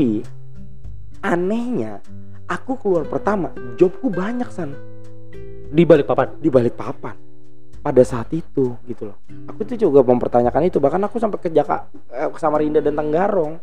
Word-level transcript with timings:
Tapi 0.00 0.24
anehnya 1.20 2.00
aku 2.48 2.72
keluar 2.80 3.04
pertama 3.04 3.52
jobku 3.76 4.08
banyak 4.08 4.48
san 4.48 4.72
Di 5.68 5.84
balik 5.84 6.08
papan. 6.08 6.40
di 6.40 6.48
balik 6.48 6.72
papan 6.72 7.12
pada 7.84 8.00
saat 8.00 8.32
itu 8.32 8.80
gitu 8.88 9.12
loh. 9.12 9.20
Aku 9.52 9.60
tuh 9.68 9.76
juga 9.76 10.00
mempertanyakan 10.00 10.72
itu 10.72 10.80
bahkan 10.80 11.04
aku 11.04 11.20
sampai 11.20 11.36
ke 11.36 11.52
Jaka 11.52 11.92
eh, 12.16 12.32
ke 12.32 12.38
Samarinda 12.40 12.80
dan 12.80 12.96
Tenggarong. 12.96 13.60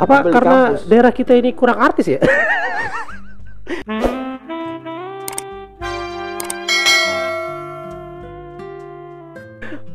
Apa 0.00 0.24
karena 0.32 0.72
kampus. 0.72 0.88
daerah 0.88 1.12
kita 1.12 1.36
ini 1.36 1.52
kurang 1.52 1.76
artis 1.76 2.08
ya? 2.08 2.24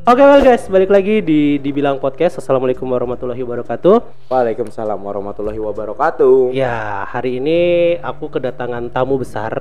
Oke 0.01 0.17
well 0.17 0.41
guys, 0.41 0.65
balik 0.65 0.89
lagi 0.89 1.21
di 1.21 1.61
dibilang 1.61 2.01
podcast. 2.01 2.41
Assalamualaikum 2.41 2.89
warahmatullahi 2.89 3.45
wabarakatuh. 3.45 4.27
Waalaikumsalam 4.33 4.97
warahmatullahi 4.97 5.61
wabarakatuh. 5.61 6.49
Ya 6.51 7.05
hari 7.05 7.37
ini 7.37 7.59
aku 8.01 8.33
kedatangan 8.33 8.89
tamu 8.89 9.21
besar. 9.21 9.53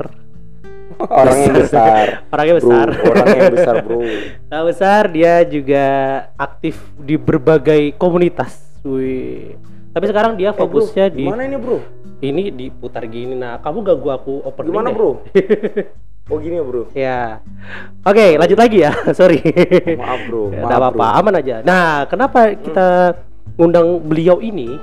Orang 0.96 1.38
yang 1.38 1.54
besar. 1.54 2.24
Orangnya 2.32 2.54
Bro, 2.56 2.60
besar. 2.66 2.86
orang 3.04 3.28
yang 3.30 3.52
besar, 3.52 3.74
Bro. 3.80 4.00
Tamu 4.50 4.64
besar 4.68 5.02
dia 5.08 5.34
juga 5.46 5.84
aktif 6.34 6.76
di 6.98 7.14
berbagai 7.14 7.94
komunitas. 7.94 8.80
Wih. 8.82 9.54
Tapi 9.92 10.04
sekarang 10.08 10.34
dia 10.34 10.50
Eh, 10.50 10.56
bro, 10.56 10.66
fokusnya 10.66 11.06
di 11.08 11.24
Gimana 11.24 11.46
ini, 11.46 11.56
Bro? 11.56 11.78
ini 12.20 12.42
diputar 12.50 13.06
gini. 13.06 13.32
Nah, 13.32 13.60
kamu 13.60 13.80
gak 13.80 13.98
gua 14.02 14.12
aku 14.18 14.40
opening 14.42 14.72
Gimana, 14.72 14.88
deh. 14.90 14.96
Bro? 14.96 15.10
Oh, 16.30 16.38
gini 16.38 16.56
ya, 16.56 16.64
Bro. 16.64 16.82
Ya. 16.94 17.20
Oke, 18.06 18.38
lanjut 18.38 18.54
lagi 18.54 18.78
ya. 18.80 18.94
Sorry. 19.18 19.42
Oh, 19.42 19.98
maaf, 19.98 20.20
Bro. 20.30 20.42
Ya, 20.54 20.62
Maaf, 20.62 20.66
nggak 20.70 20.78
apa-apa, 20.78 21.06
aman 21.18 21.34
aja. 21.42 21.56
Nah, 21.66 22.06
kenapa 22.06 22.54
kita 22.54 22.86
ngundang 23.58 23.98
beliau 24.06 24.38
ini? 24.38 24.78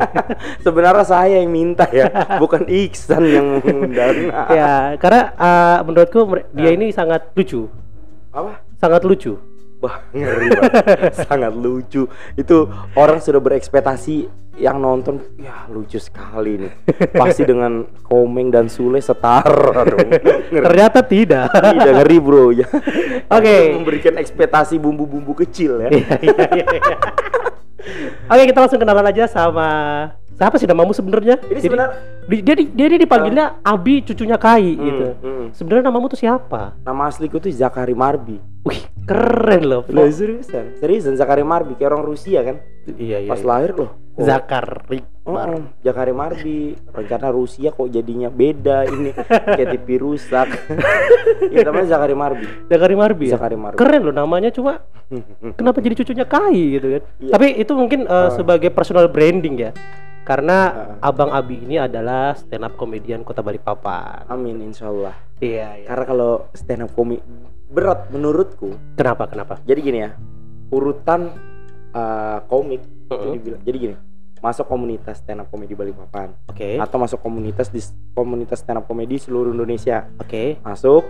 Sebenarnya 0.64 1.02
saya 1.02 1.42
yang 1.42 1.50
minta 1.50 1.90
ya, 1.90 2.06
bukan 2.42 2.64
Iksan 2.70 3.22
yang 3.26 3.46
mengundang. 3.58 4.30
ya, 4.48 4.94
karena 4.96 5.20
uh, 5.34 5.78
menurutku 5.82 6.22
dia 6.54 6.70
Ya. 6.70 6.78
ini 6.78 6.94
sangat 6.94 7.34
lucu. 7.34 7.66
Apa? 8.30 8.62
Sangat 8.78 9.02
lucu. 9.02 9.36
Wah, 9.82 9.98
ngeri 10.08 10.46
banget. 10.48 10.72
Sangat 11.26 11.52
lucu. 11.52 12.06
Itu 12.32 12.56
orang 12.94 13.18
sudah 13.18 13.38
berekspektasi 13.38 14.30
yang 14.54 14.78
nonton, 14.78 15.18
ya 15.36 15.66
lucu 15.66 15.96
sekali 15.96 16.54
nih. 16.56 16.72
Pasti 17.10 17.42
dengan 17.42 17.82
Komeng 18.00 18.48
dan 18.48 18.68
Sule 18.68 19.00
setara 19.00 19.82
dong. 19.82 19.98
Ngeri. 20.48 20.62
Ternyata 20.62 21.02
tidak. 21.02 21.50
Tidak 21.50 21.92
ngeri 21.98 22.18
bro 22.18 22.52
ya. 22.54 22.68
Oke. 23.26 23.56
Memberikan 23.74 24.14
ekspektasi 24.14 24.76
bumbu-bumbu 24.76 25.34
kecil 25.36 25.82
ya. 25.82 25.88
Iya, 25.90 26.14
iya, 26.22 26.46
iya. 26.46 26.96
Oke, 28.24 28.42
kita 28.46 28.58
langsung 28.60 28.78
kenalan 28.78 29.02
aja 29.04 29.26
sama 29.26 29.68
siapa 30.32 30.54
sih 30.54 30.64
namamu 30.64 30.90
sebenarnya? 30.92 31.38
Ini 31.44 31.60
sebenarnya 31.60 31.90
di- 32.24 32.42
dia, 32.42 32.54
dia, 32.56 32.86
dia 32.88 32.98
dipanggilnya 32.98 33.58
Abi 33.60 34.02
cucunya 34.02 34.36
Kai 34.36 34.70
Hmm, 34.70 34.84
gitu. 34.84 35.06
hmm. 35.18 35.46
Sebenarnya 35.52 35.84
namamu 35.84 36.06
tuh 36.06 36.18
siapa? 36.18 36.78
nama 36.78 37.02
asliku 37.04 37.36
tuh 37.36 37.50
Zakari 37.50 37.92
Marbi. 37.92 38.38
Wih, 38.62 38.80
keren 39.02 39.62
loh. 39.62 39.82
Loh, 39.86 40.06
seriusan? 40.06 40.76
Seriusan 40.76 41.14
Zakari 41.14 41.42
Marbi 41.42 41.74
kayak 41.74 41.90
orang 41.90 42.04
Rusia 42.04 42.40
kan? 42.42 42.56
Iya, 42.88 43.18
iya. 43.20 43.30
Pas 43.30 43.38
iya. 43.38 43.46
lahir 43.46 43.72
loh. 43.74 43.90
kok- 44.12 44.22
Zakar 44.22 44.84
Oh, 45.22 45.32
oh, 45.32 45.62
Zakari 45.80 46.10
Marbi. 46.10 46.74
Rencana 46.90 47.30
Rusia 47.30 47.70
kok 47.70 47.86
jadinya 47.88 48.26
beda 48.26 48.84
ini 48.84 49.14
kayak 49.14 49.68
TV 49.72 49.88
rusak. 49.96 50.48
Ini 51.40 51.62
namanya 51.62 51.86
Zakari 51.88 52.12
Marbi. 52.12 52.46
Zakari 52.66 52.92
Marbi. 52.92 53.24
ya? 53.26 53.32
Zakari 53.32 53.54
Marbi. 53.54 53.78
Keren 53.78 54.02
loh 54.02 54.12
namanya 54.12 54.50
cuma 54.50 54.82
kenapa 55.58 55.78
jadi 55.78 55.94
cucunya 55.94 56.26
Kai 56.26 56.76
gitu 56.76 56.86
kan. 56.90 57.02
Iya. 57.18 57.30
Tapi 57.30 57.46
itu 57.56 57.72
mungkin 57.72 58.00
uh, 58.04 58.26
Ah. 58.26 58.28
sebagai 58.28 58.68
personal 58.68 59.06
branding 59.06 59.56
ya. 59.56 59.70
Karena 60.22 60.58
Ah. 60.98 61.08
Abang 61.08 61.30
Abi 61.30 61.58
ini 61.58 61.78
adalah 61.78 62.34
stand 62.34 62.62
up 62.62 62.74
komedian 62.74 63.22
Kota 63.22 63.40
Balikpapan. 63.40 64.26
Amin 64.26 64.58
insya 64.60 64.86
Allah. 64.86 65.14
Iya, 65.38 65.82
iya. 65.82 65.86
Karena 65.86 66.04
kalau 66.04 66.32
stand 66.52 66.82
up 66.82 66.90
komik 66.92 67.22
berat 67.72 68.12
menurutku. 68.12 68.76
Kenapa? 68.94 69.24
Kenapa? 69.26 69.58
Jadi 69.64 69.80
gini 69.80 69.98
ya, 70.04 70.12
urutan 70.68 71.32
uh, 71.96 72.44
komik 72.46 72.84
itu 72.84 73.12
Mm-mm. 73.16 73.32
dibilang. 73.32 73.60
Jadi 73.64 73.76
gini, 73.80 73.96
masuk 74.44 74.68
komunitas 74.68 75.24
stand 75.24 75.40
up 75.40 75.48
komedi 75.48 75.72
Balikpapan 75.72 76.36
Oke. 76.52 76.76
atau 76.76 76.96
masuk 77.00 77.24
komunitas 77.24 77.72
di 77.72 77.80
komunitas 78.12 78.60
stand 78.60 78.82
up 78.82 78.84
komedi 78.84 79.16
seluruh 79.16 79.56
Indonesia. 79.56 80.04
Oke. 80.20 80.60
Masuk 80.60 81.02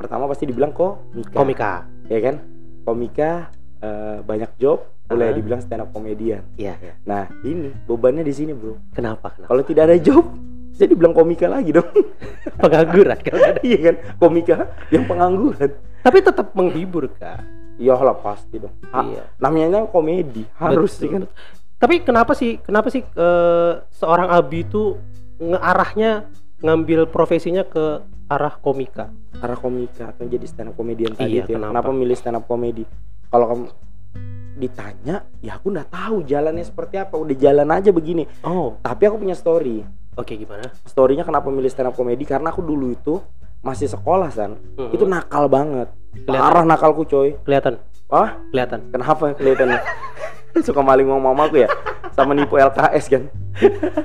pertama 0.00 0.24
pasti 0.30 0.48
dibilang 0.48 0.72
komika. 0.72 1.36
Komika. 1.36 1.72
Ya 2.08 2.18
kan? 2.24 2.40
Komika 2.88 3.52
uh, 3.84 4.24
banyak 4.24 4.48
job, 4.56 4.80
boleh 5.04 5.28
Aha. 5.28 5.36
dibilang 5.36 5.60
stand 5.60 5.84
up 5.84 5.92
komedian. 5.92 6.40
Iya, 6.56 6.78
iya. 6.80 6.94
Nah, 7.04 7.28
ini 7.44 7.68
bebannya 7.84 8.24
di 8.24 8.32
sini, 8.32 8.56
Bro. 8.56 8.96
Kenapa? 8.96 9.34
Kenapa? 9.36 9.50
Kalau 9.52 9.62
tidak 9.66 9.82
ada 9.92 9.96
job, 10.00 10.24
saya 10.72 10.94
dibilang 10.94 11.12
komika 11.12 11.50
lagi 11.50 11.74
dong. 11.74 11.90
Pengangguran 12.62 13.18
ada. 13.18 13.60
iya 13.66 13.78
kan? 13.90 13.96
Komika 14.22 14.56
yang 14.94 15.04
pengangguran. 15.10 15.70
Tapi 16.08 16.24
tetap 16.24 16.46
menghibur, 16.52 17.04
Kak. 17.12 17.44
Iyalah 17.76 18.16
pasti 18.16 18.56
dong. 18.56 18.72
Ha- 18.88 19.04
Iya. 19.04 19.22
Namanya 19.36 19.84
komedi, 19.84 20.48
harus 20.56 20.88
Betul, 20.90 20.96
sih 20.96 21.08
kan. 21.10 21.22
betul. 21.22 21.36
Tapi 21.76 21.94
kenapa 22.00 22.32
sih 22.32 22.56
kenapa 22.58 22.88
sih 22.88 23.04
eh, 23.04 23.72
seorang 23.92 24.32
Abi 24.32 24.64
itu 24.64 24.96
ngearahnya 25.38 26.26
ngambil 26.58 27.06
profesinya 27.06 27.62
ke 27.62 28.00
arah 28.26 28.56
komika? 28.56 29.12
arah 29.38 29.54
komika 29.54 30.10
atau 30.10 30.24
jadi 30.24 30.42
stand 30.44 30.68
up 30.68 30.74
comedian 30.74 31.12
tadi 31.12 31.30
Iya, 31.30 31.44
itu 31.44 31.52
ya. 31.52 31.56
kenapa? 31.56 31.72
kenapa 31.78 31.90
milih 31.92 32.16
stand 32.16 32.34
up 32.34 32.44
comedy 32.44 32.82
kalau 33.28 33.46
kamu 33.46 33.64
ditanya 34.56 35.16
ya 35.38 35.54
aku 35.54 35.70
nggak 35.70 35.86
tahu 35.88 36.16
jalannya 36.24 36.66
seperti 36.66 36.98
apa 36.98 37.14
udah 37.14 37.36
jalan 37.36 37.68
aja 37.70 37.90
begini 37.90 38.26
Oh, 38.42 38.74
tapi 38.80 39.06
aku 39.06 39.16
punya 39.16 39.32
story 39.32 39.86
oke 40.12 40.32
gimana? 40.34 40.66
storynya 40.82 41.22
kenapa 41.22 41.46
milih 41.48 41.70
stand 41.70 41.86
up 41.86 41.94
comedy 41.94 42.24
karena 42.24 42.50
aku 42.50 42.58
dulu 42.60 42.90
itu 42.90 43.22
masih 43.60 43.86
sekolah 43.86 44.28
san 44.28 44.54
Mm-mm. 44.74 44.92
itu 44.92 45.04
nakal 45.04 45.46
banget 45.46 45.90
Kelihatan. 46.14 46.40
parah 46.40 46.64
nakalku 46.64 47.02
coy 47.04 47.36
Kelihatan, 47.42 47.78
ah 48.08 48.38
kelihatan. 48.48 48.80
kenapa 48.88 49.34
kelihatannya 49.34 49.78
suka 50.66 50.80
maling 50.80 51.06
uang 51.06 51.22
mamaku 51.22 51.62
ya 51.62 51.68
sama 52.10 52.32
nipu 52.32 52.54
LKS 52.54 53.06
kan 53.08 53.22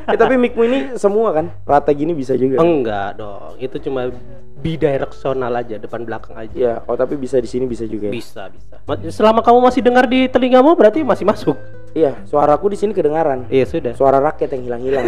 eh, 0.05 0.15
tapi 0.15 0.35
mikmu 0.35 0.61
ini 0.63 0.77
semua 0.95 1.29
kan 1.31 1.49
rata 1.63 1.89
gini 1.89 2.11
bisa 2.11 2.33
juga 2.33 2.57
Enggak 2.57 3.17
dong, 3.17 3.53
itu 3.57 3.77
cuma 3.79 4.09
bidirectional 4.57 5.51
aja, 5.51 5.75
depan 5.75 6.01
belakang 6.01 6.33
aja. 6.35 6.55
ya 6.55 6.73
oh 6.81 6.93
tapi 6.93 7.13
bisa 7.15 7.35
di 7.35 7.45
sini 7.45 7.65
bisa 7.65 7.83
juga 7.83 8.07
ya? 8.07 8.13
Bisa, 8.13 8.47
bisa. 8.47 8.79
Ma- 8.81 9.01
Selama 9.05 9.39
kamu 9.39 9.59
masih 9.59 9.81
dengar 9.81 10.05
di 10.05 10.25
telingamu 10.25 10.71
berarti 10.71 11.01
masih 11.01 11.23
masuk. 11.23 11.57
iya 11.91 12.15
suaraku 12.23 12.69
di 12.69 12.77
sini 12.77 12.91
kedengaran 12.91 13.45
Iya 13.47 13.65
sudah. 13.67 13.93
suara 13.93 14.17
rakyat 14.19 14.49
yang 14.51 14.63
hilang-hilang 14.65 15.05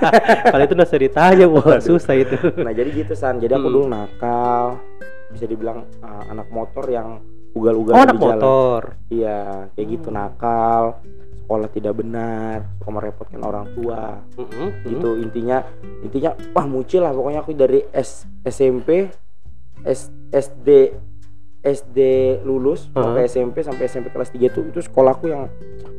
Kalau 0.52 0.62
itu 0.62 0.72
nggak 0.72 0.86
usah 0.86 1.00
ditanya, 1.00 1.46
wah 1.48 1.78
susah 1.80 2.14
itu. 2.14 2.36
nah 2.56 2.70
jadi 2.70 2.88
gitu 2.92 3.12
san 3.12 3.38
jadi 3.38 3.54
aku 3.54 3.66
Hmm. 3.66 3.74
dulu 3.74 3.86
nakal 3.88 4.78
bisa 5.28 5.44
dibilang 5.44 5.82
uh, 5.98 6.24
anak 6.28 6.46
motor 6.48 6.84
yang 6.86 7.18
ugal-ugal 7.50 7.92
Oh, 7.92 7.96
di 7.96 8.04
anak 8.04 8.16
jalan. 8.16 8.24
motor. 8.34 8.80
iya 9.08 9.38
kayak 9.72 9.88
gitu 9.90 10.08
nakal. 10.08 11.00
Sekolah 11.38 11.68
tidak 11.70 11.96
benar 11.96 12.56
suka 12.76 12.90
merepotkan 12.90 13.40
orang 13.40 13.72
tua. 13.72 14.20
Mm-mm, 14.36 14.68
gitu 14.84 15.16
intinya 15.16 15.64
intinya 16.00 16.36
wah 16.52 16.64
mucil 16.64 17.00
lah 17.00 17.10
pokoknya 17.10 17.40
aku 17.40 17.52
dari 17.52 17.80
S, 17.88 18.24
SMP 18.42 19.08
S, 19.80 20.00
SD 20.28 20.92
SD 21.58 21.98
lulus 22.42 22.86
sampai 22.92 23.24
SMP 23.24 23.56
sampai 23.60 23.84
SMP 23.86 24.08
kelas 24.08 24.30
3 24.30 24.38
itu 24.42 24.60
itu 24.62 24.78
sekolahku 24.80 25.26
yang 25.26 25.48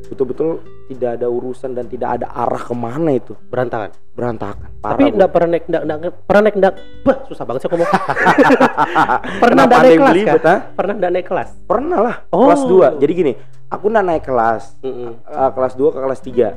betul-betul 0.10 0.60
tidak 0.88 1.16
ada 1.16 1.28
urusan 1.28 1.72
dan 1.72 1.86
tidak 1.86 2.10
ada 2.18 2.28
arah 2.28 2.60
ke 2.60 2.74
mana 2.74 3.14
itu 3.14 3.38
Berantakan. 3.48 3.94
berantakan 4.12 4.68
Tapi 4.76 4.82
Parah, 4.82 4.98
Bu. 5.00 5.16
enggak 5.16 5.30
pernah 5.30 5.50
naik 5.50 5.64
enggak, 5.66 5.82
enggak 5.86 6.14
pernah 6.26 6.42
naik 6.42 6.56
enggak 6.58 6.74
bah 7.02 7.18
susah 7.24 7.44
banget 7.46 7.60
sih 7.62 7.70
ngomong. 7.70 7.90
pernah 9.42 9.64
enggak 9.64 9.80
ada 9.80 9.86
naik 9.86 10.00
kelas 10.00 10.12
belibet, 10.12 10.42
kan? 10.42 10.60
Pernah 10.74 10.94
enggak 10.96 11.12
naik 11.12 11.28
kelas? 11.28 11.50
Pernah 11.64 12.00
lah, 12.00 12.16
Oh. 12.30 12.46
kelas 12.46 12.64
2. 12.66 13.00
Jadi 13.00 13.12
gini, 13.14 13.34
aku 13.68 13.84
udah 13.88 14.04
naik 14.04 14.24
kelas. 14.24 14.64
Mm-mm. 14.82 15.12
eh, 15.24 15.52
kelas 15.54 15.74
2 15.76 15.94
ke 15.94 16.00
kelas 16.02 16.22
3. 16.22 16.48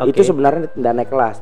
Oke. 0.00 0.08
Itu 0.08 0.20
sebenarnya 0.24 0.66
tidak 0.72 0.92
naik 0.94 1.10
kelas 1.10 1.36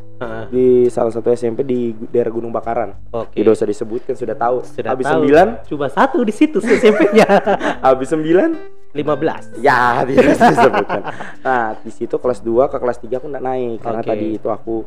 Di 0.52 0.87
salah 0.93 1.12
satu 1.12 1.32
SMP 1.32 1.64
di 1.64 1.96
daerah 2.12 2.28
Gunung 2.28 2.52
Bakaran. 2.52 2.93
Oke. 3.11 3.40
Tidak 3.40 3.52
usah 3.52 3.64
disebutkan 3.64 4.12
sudah 4.12 4.37
tahu. 4.37 4.61
Sudah 4.62 4.93
habis 4.93 5.08
tahu. 5.08 5.25
9, 5.25 5.69
Cuma 5.72 5.87
satu 5.88 6.20
di 6.20 6.32
situ 6.34 6.61
SMP-nya. 6.61 7.26
habis 7.87 8.12
9 8.12 8.81
15. 8.90 9.62
ya 9.62 10.02
tidak 10.06 10.34
disebutkan. 10.34 11.02
Nah, 11.46 11.78
di 11.78 11.90
situ 11.94 12.14
kelas 12.19 12.43
2 12.43 12.69
ke 12.69 12.76
kelas 12.76 12.99
3 13.00 13.19
aku 13.22 13.26
enggak 13.31 13.44
naik 13.46 13.78
karena 13.81 14.02
tadi 14.02 14.26
itu 14.34 14.49
aku 14.50 14.82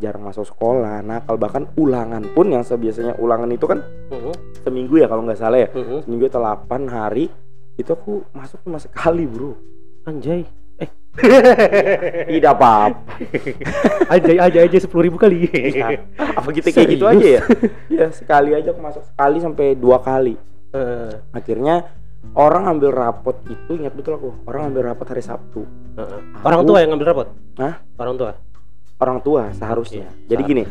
jarang 0.00 0.24
masuk 0.24 0.48
sekolah, 0.48 1.04
nakal 1.04 1.36
bahkan 1.36 1.68
ulangan 1.76 2.24
pun 2.32 2.48
yang 2.48 2.64
biasanya 2.64 3.20
ulangan 3.20 3.52
itu 3.52 3.68
kan 3.68 3.84
Mm-mm. 4.08 4.32
seminggu 4.64 4.96
ya 4.96 5.06
kalau 5.08 5.24
nggak 5.28 5.40
salah 5.40 5.60
ya. 5.60 5.68
Mm-mm. 5.72 6.04
Seminggu 6.08 6.28
atau 6.32 6.40
8 6.40 6.88
hari 6.88 7.28
itu 7.76 7.90
aku 7.92 8.24
masuk 8.36 8.60
cuma 8.64 8.80
sekali, 8.80 9.24
Bro. 9.28 9.56
Anjay. 10.08 10.48
Tidak 12.32 12.52
apa-apa. 12.54 12.96
anjay 14.14 14.38
aja 14.38 14.58
aja 14.62 14.78
sepuluh 14.78 15.10
ribu 15.10 15.18
kali. 15.18 15.50
Iya. 15.50 16.00
apa 16.16 16.48
kita 16.50 16.70
kayak 16.70 16.88
gitu 16.94 17.04
aja 17.04 17.26
ya 17.38 17.42
ya 17.90 18.06
sekali 18.14 18.54
aja 18.54 18.70
aku 18.70 18.80
masuk 18.80 19.02
sekali 19.04 19.38
sampai 19.42 19.74
dua 19.74 19.98
kali 20.00 20.38
Heeh, 20.70 21.10
akhirnya 21.34 21.90
orang 22.32 22.70
ambil 22.70 22.94
rapot 22.94 23.34
itu 23.50 23.74
ingat 23.74 23.90
betul 23.92 24.14
aku 24.14 24.30
orang 24.46 24.70
ambil 24.70 24.86
rapot 24.86 25.02
hari 25.04 25.20
Sabtu 25.20 25.66
heeh. 25.98 26.20
Orang 26.46 26.62
tua 26.62 26.78
yang 26.80 26.94
ngambil 26.94 27.08
rapot? 27.10 27.28
Hah? 27.58 27.74
Orang 27.98 28.14
tua. 28.16 28.32
orang 29.00 29.18
tua 29.24 29.48
seharusnya. 29.50 30.12
Oke, 30.12 30.28
Jadi 30.28 30.42
gini, 30.44 30.62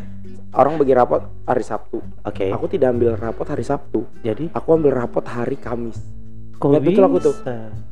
orang 0.53 0.77
bagi 0.77 0.93
rapot 0.93 1.17
hari 1.49 1.65
Sabtu. 1.65 1.97
Oke. 2.21 2.53
Aku 2.53 2.69
tidak 2.69 2.93
ambil 2.93 3.17
rapot 3.17 3.41
hari 3.43 3.65
Sabtu. 3.65 4.05
Jadi 4.21 4.53
Aku 4.53 4.69
ambil 4.77 4.93
rapot 4.93 5.25
hari 5.25 5.57
Kamis. 5.57 5.97
kok 6.53 6.69
Ingat 6.69 6.83
betul 6.85 7.03
aku 7.09 7.17
tuh. 7.17 7.35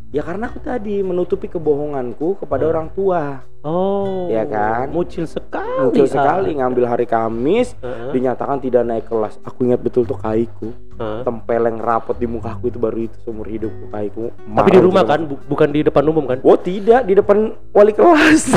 Ya 0.08 0.24
karena 0.24 0.48
aku 0.48 0.58
tadi 0.58 1.04
menutupi 1.04 1.46
kebohonganku 1.46 2.40
kepada 2.40 2.64
Hmm. 2.64 2.72
orang 2.72 2.88
tua. 2.90 3.44
Oh. 3.60 4.32
Iya 4.32 4.48
kan? 4.48 4.88
Muncul 4.88 5.28
sekali. 5.28 5.84
Muncul 5.84 6.08
ah. 6.08 6.10
sekali 6.10 6.56
ngambil 6.56 6.88
hari 6.88 7.04
Kamis, 7.04 7.76
Heeh, 7.78 8.16
dinyatakan 8.16 8.58
tidak 8.58 8.88
naik 8.88 9.04
kelas. 9.06 9.36
Aku 9.44 9.68
ingat 9.68 9.84
betul 9.84 10.08
tuh 10.08 10.16
kaiku, 10.16 10.72
heeh. 10.72 11.22
tempeleng 11.22 11.76
rapot 11.78 12.16
di 12.16 12.24
muka 12.24 12.56
aku 12.56 12.72
itu 12.72 12.80
baru 12.80 12.98
itu 13.02 13.20
seumur 13.22 13.44
hidupku 13.46 13.92
kaiku. 13.92 14.32
Tapi 14.32 14.48
Marah 14.48 14.72
di 14.72 14.80
rumah 14.80 15.04
kan, 15.04 15.28
bu- 15.28 15.44
bukan 15.44 15.70
di 15.70 15.84
depan 15.84 16.04
umum 16.06 16.24
kan? 16.26 16.40
Oh 16.42 16.56
tidak 16.56 17.04
di 17.04 17.14
depan 17.14 17.38
wali 17.70 17.92
kelas. 17.92 18.48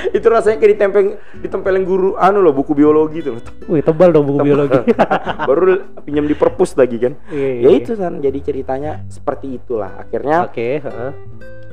itu 0.16 0.26
rasanya 0.26 0.56
kayak 0.58 0.72
ditempel 0.76 1.02
ditempelin 1.40 1.84
guru 1.84 2.16
anu 2.16 2.40
loh 2.40 2.54
buku 2.54 2.72
biologi 2.72 3.20
tuh. 3.20 3.36
Wih, 3.68 3.82
tebal 3.84 4.10
dong 4.10 4.26
buku 4.28 4.38
biologi. 4.42 4.80
Baru 5.48 5.92
pinjam 6.02 6.26
di 6.26 6.34
perpus 6.34 6.74
lagi 6.74 6.96
kan. 6.98 7.12
Iya, 7.30 7.48
Ya 7.60 7.68
iya. 7.68 7.78
itu 7.78 7.92
kan 7.94 8.18
jadi 8.18 8.38
ceritanya 8.40 8.92
seperti 9.06 9.56
itulah. 9.56 10.00
Akhirnya 10.00 10.46
Oke, 10.48 10.80
heeh. 10.80 11.10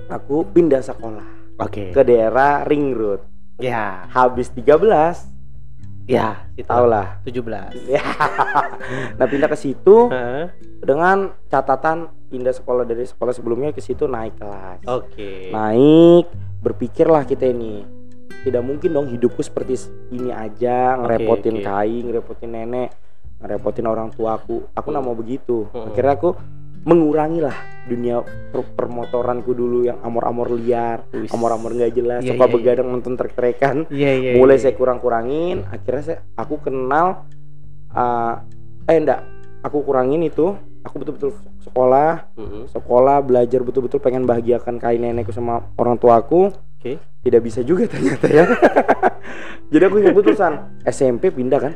aku 0.08 0.48
pindah 0.52 0.82
sekolah 0.82 1.58
Oke. 1.62 1.92
ke 1.92 2.02
daerah 2.04 2.64
Ring 2.64 2.94
Road. 2.94 3.22
Ya, 3.58 4.06
Habis 4.14 4.54
13 4.54 5.34
ya, 6.08 6.46
itu 6.56 6.64
tau 6.70 6.86
lah. 6.86 7.20
17. 7.26 7.74
Ya. 7.90 8.00
nah 9.18 9.26
pindah 9.28 9.50
ke 9.50 9.58
situ 9.58 10.08
dengan 10.80 11.34
catatan 11.50 12.08
pindah 12.30 12.54
sekolah 12.54 12.84
dari 12.86 13.04
sekolah 13.04 13.34
sebelumnya 13.34 13.74
ke 13.74 13.82
situ 13.82 14.06
naik 14.06 14.38
kelas. 14.38 14.86
Oke. 14.88 15.50
Naik, 15.52 16.30
berpikirlah 16.62 17.26
kita 17.26 17.50
ini. 17.50 17.84
Tidak 18.28 18.64
mungkin 18.64 18.90
dong 18.96 19.08
hidupku 19.12 19.44
seperti 19.44 19.76
ini 20.14 20.32
aja, 20.32 20.96
ngerepotin 21.00 21.60
oke. 21.60 21.66
kai, 21.68 21.96
ngerepotin 22.04 22.50
nenek, 22.54 22.90
ngerepotin 23.44 23.86
orang 23.88 24.10
tuaku. 24.14 24.72
Aku 24.72 24.88
nggak 24.88 25.06
mau 25.06 25.16
begitu. 25.18 25.68
Hmm. 25.74 25.92
Akhirnya 25.92 26.16
aku 26.16 26.30
mengurangi 26.88 27.44
lah 27.44 27.58
dunia 27.88 28.24
per- 28.24 28.72
permotoranku 28.76 29.52
dulu 29.52 29.84
yang 29.84 30.00
amor-amor 30.04 30.56
liar, 30.56 31.04
amor-amor 31.12 31.76
nggak 31.76 31.92
jelas, 31.92 32.22
Iya, 32.24 32.36
suka 32.36 32.46
iya, 32.48 32.54
begadang 32.54 32.88
nonton 32.88 33.20
trek-trekan. 33.20 33.88
Iya, 33.92 34.12
iya. 34.16 34.32
Mulai 34.40 34.56
iya. 34.56 34.64
saya 34.68 34.74
kurang-kurangin, 34.80 35.68
akhirnya 35.68 36.04
saya 36.04 36.18
aku 36.40 36.64
kenal 36.64 37.28
uh, 37.92 38.40
eh 38.88 38.96
enggak, 38.96 39.24
aku 39.64 39.84
kurangin 39.84 40.24
itu, 40.24 40.56
aku 40.84 40.96
betul-betul 41.04 41.36
sekolah, 41.68 42.32
Mm-mm. 42.40 42.64
sekolah 42.72 43.20
belajar 43.20 43.60
betul-betul 43.68 44.00
pengen 44.00 44.24
bahagiakan 44.24 44.80
kain 44.80 45.04
nenekku 45.04 45.36
sama 45.36 45.68
orang 45.76 46.00
tuaku. 46.00 46.56
Oke. 46.78 47.02
Tidak 47.26 47.42
bisa 47.42 47.66
juga 47.66 47.90
ternyata 47.90 48.30
ya. 48.30 48.46
Jadi 49.74 49.84
aku 49.84 49.96
ingat 50.00 50.16
betul 50.16 50.38
san 50.38 50.78
SMP 50.86 51.34
pindah 51.34 51.60
kan, 51.60 51.74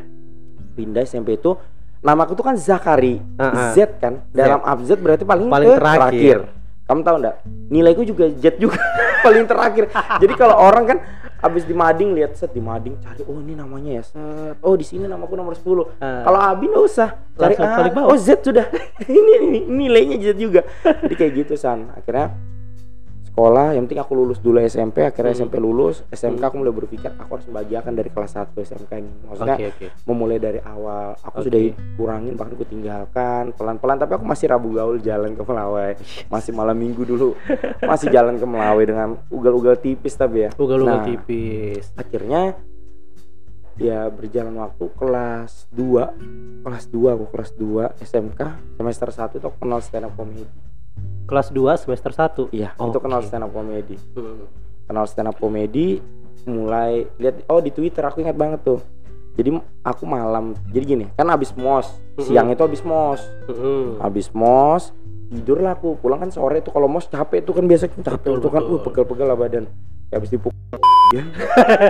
pindah 0.77 1.03
SMP 1.03 1.35
itu 1.35 1.57
namaku 1.99 2.37
tuh 2.39 2.45
kan 2.45 2.55
Zakari, 2.55 3.19
ah. 3.35 3.75
Z 3.75 3.99
kan, 3.99 4.23
dalam 4.31 4.63
abjad 4.63 4.95
berarti 5.01 5.27
paling, 5.27 5.51
Paling 5.51 5.67
ke 5.67 5.75
terakhir. 5.75 6.37
Kamu 6.87 7.07
tahu 7.07 7.15
enggak? 7.23 7.35
Nilaiku 7.71 8.01
juga 8.03 8.27
Z 8.31 8.59
juga 8.59 8.79
paling 9.25 9.43
terakhir. 9.47 9.91
Jadi 10.19 10.33
kalau 10.35 10.55
orang 10.55 10.83
kan 10.87 10.97
abis 11.41 11.65
di 11.65 11.73
mading 11.73 12.13
lihat 12.13 12.37
set 12.37 12.53
di 12.53 12.61
mading 12.61 13.01
cari 13.01 13.25
oh 13.25 13.41
ini 13.41 13.57
namanya 13.57 13.97
ya 13.97 14.03
set. 14.05 14.55
Oh 14.61 14.77
di 14.77 14.85
sini 14.85 15.09
namaku 15.09 15.33
nomor 15.39 15.57
10. 15.57 15.97
Ah. 15.97 16.21
Kalau 16.27 16.39
Abi 16.39 16.69
nggak 16.69 16.85
usah 16.85 17.09
cari 17.39 17.55
ah, 17.57 17.89
bawah. 17.89 18.13
Oh 18.13 18.17
Z 18.19 18.43
sudah. 18.43 18.67
ini, 19.07 19.31
ini 19.39 19.59
nilainya 19.65 20.19
Z 20.19 20.37
juga. 20.37 20.67
Jadi 20.83 21.15
kayak 21.15 21.31
gitu 21.47 21.53
san. 21.57 21.89
Akhirnya 21.95 22.35
sekolah 23.31 23.71
yang 23.71 23.87
penting 23.87 23.97
aku 23.97 24.13
lulus 24.13 24.37
dulu 24.37 24.59
SMP 24.59 25.01
akhirnya 25.01 25.31
Hmm. 25.31 25.39
SMP 25.41 25.55
lulus 25.57 26.03
SMK 26.07 26.43
aku 26.43 26.55
mulai 26.57 26.73
berpikir 26.73 27.09
aku 27.11 27.31
harus 27.31 27.47
membahagiakan 27.47 27.93
dari 27.93 28.09
kelas 28.09 28.31
1 28.33 28.59
SMK 28.59 28.91
ini. 28.93 29.11
Maksudnya 29.25 29.55
Oke, 29.55 29.65
oke. 29.71 29.87
memulai 30.03 30.37
dari 30.37 30.59
awal. 30.59 31.15
Aku 31.17 31.37
Oke. 31.37 31.45
sudah 31.47 31.59
kurangin 31.95 32.33
bahkan 32.35 32.53
aku 32.53 32.65
tinggalkan 32.65 33.43
pelan-pelan. 33.51 33.97
Tapi 33.97 34.11
aku 34.13 34.25
masih 34.25 34.45
rabu 34.47 34.69
gaul 34.71 34.99
jalan 34.99 35.31
ke 35.31 35.41
Melawai. 35.41 35.95
Masih 36.27 36.51
malam 36.51 36.75
minggu 36.75 37.01
dulu. 37.01 37.31
Masih 37.81 38.07
jalan 38.09 38.35
ke 38.35 38.43
Melawai 38.43 38.83
dengan 38.83 39.09
ugal-ugal 39.27 39.75
tipis 39.75 40.13
tapi 40.13 40.45
ya. 40.45 40.49
Ugal-ugal 40.53 40.91
Nah, 40.93 41.07
tipis. 41.07 41.87
akhirnya 41.95 42.59
ya 43.75 44.05
berjalan 44.07 44.53
waktu 44.59 44.85
kelas 44.93 45.71
2 45.71 46.13
kelas 46.61 46.85
2 46.87 47.15
aku 47.15 47.25
kelas 47.29 47.51
2 47.55 47.95
SMK 47.97 48.39
semester 48.75 49.09
1 49.09 49.33
itu 49.33 49.45
aku 49.47 49.57
kenal 49.57 49.79
stand 49.79 50.05
up 50.05 50.13
comedy 50.13 50.43
Kelas 51.31 51.47
2 51.47 51.63
semester 51.77 52.11
1. 52.11 52.51
iya 52.51 52.75
itu 52.75 52.91
Oke. 52.91 52.99
kenal 52.99 53.23
stand 53.23 53.41
up 53.41 53.51
comedy 53.51 53.95
Hmm. 54.11 54.43
kenal 54.83 55.07
stand 55.07 55.25
up 55.25 55.37
comedy 55.37 56.03
mulai 56.43 57.07
lihat 57.15 57.47
oh 57.47 57.57
di 57.57 57.71
Twitter 57.71 58.03
aku 58.03 58.19
ingat 58.19 58.35
banget 58.35 58.59
tuh 58.61 58.83
jadi 59.31 59.55
aku 59.81 60.03
malam 60.03 60.51
jadi 60.67 60.83
gini 60.85 61.05
kan 61.13 61.23
abis 61.29 61.55
mos 61.55 61.87
Mm-mm. 62.11 62.25
siang 62.25 62.51
itu 62.51 62.59
abis 62.59 62.83
mos 62.83 63.23
Hmm. 63.47 63.95
habis 63.99 64.27
mos 64.31 64.91
tidur 65.29 65.63
lah 65.63 65.71
aku 65.71 65.95
pulang 65.95 66.19
kan 66.19 66.27
sore 66.27 66.59
tuh 66.59 66.69
kalau 66.69 66.85
mos 66.85 67.07
capek 67.07 67.39
tuh 67.41 67.53
kan 67.53 67.63
biasa 67.63 67.87
capek 67.87 68.27
Betul, 68.27 68.41
tuh 68.41 68.51
kan 68.51 68.63
uh 68.65 68.79
pegel-pegel 68.81 69.23
lah 69.25 69.37
badan 69.37 69.63
ya 70.09 70.19
habis 70.19 70.27
dipukul 70.29 70.51
ya. 71.11 71.23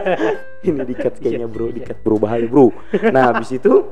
ini 0.64 0.86
dikat 0.86 1.18
kayaknya 1.18 1.48
bro 1.48 1.66
Iya. 1.66 1.82
dikat 1.82 1.98
bro 2.00 2.16
bahaya 2.16 2.46
bro 2.46 2.70
nah 3.10 3.34
habis 3.34 3.50
itu 3.52 3.90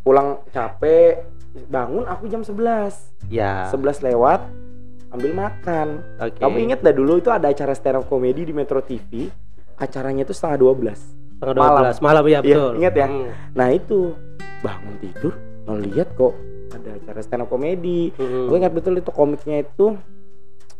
pulang 0.00 0.40
capek 0.48 1.24
bangun 1.64 2.04
aku 2.04 2.26
jam 2.26 2.40
11 2.40 3.16
Ya. 3.26 3.66
11 3.68 4.04
lewat 4.04 4.40
ambil 5.08 5.32
makan 5.32 5.88
Oke. 6.18 6.38
kamu 6.38 6.56
ingat 6.64 6.80
dah 6.80 6.92
dulu 6.92 7.16
itu 7.16 7.28
ada 7.28 7.46
acara 7.46 7.72
stand 7.72 7.96
up 7.96 8.04
comedy 8.04 8.42
di 8.42 8.52
Metro 8.52 8.78
TV 8.78 9.30
acaranya 9.74 10.22
itu 10.22 10.32
setengah 10.32 10.60
12 10.76 11.38
Tanggal 11.38 11.54
malam. 11.54 11.82
12 11.92 12.00
malam 12.02 12.24
ya 12.24 12.30
Iya, 12.30 12.40
betul. 12.42 12.70
ingat 12.76 12.94
ya? 12.94 13.06
Hmm. 13.06 13.28
nah 13.52 13.68
itu 13.68 14.00
bangun 14.58 14.94
tidur 14.98 15.32
ngeliat 15.64 16.08
kok 16.12 16.34
ada 16.68 16.90
acara 16.92 17.20
stand 17.20 17.42
up 17.42 17.48
comedy 17.48 18.12
Hmm. 18.12 18.46
Gue 18.46 18.56
ingat 18.58 18.72
betul 18.72 18.94
itu 18.94 19.10
komiknya 19.10 19.62
itu 19.62 19.96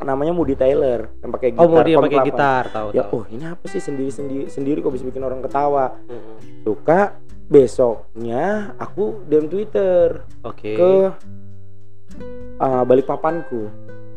namanya 0.04 0.32
Moody 0.36 0.58
Taylor 0.58 1.08
yang 1.24 1.30
pakai 1.32 1.48
gitar. 1.56 1.64
Oh, 1.64 1.80
dia 1.80 1.96
komik 1.96 2.12
pakai 2.12 2.20
gitar, 2.28 2.62
tahu 2.68 2.88
Ya, 2.92 3.02
tahu. 3.08 3.16
oh 3.16 3.24
ini 3.32 3.44
apa 3.48 3.64
sih 3.70 3.80
sendiri 3.80 4.12
sendiri 4.48 4.78
kok 4.84 4.92
bisa 4.92 5.04
bikin 5.08 5.24
orang 5.24 5.40
ketawa. 5.40 5.96
Hmm. 6.08 6.36
Suka 6.62 7.16
besoknya 7.46 8.74
aku 8.76 9.22
DM 9.30 9.46
Twitter 9.46 10.26
Oke. 10.42 10.74
ke 10.74 10.92
uh, 12.60 12.82
balik 12.84 13.06
papanku. 13.06 13.70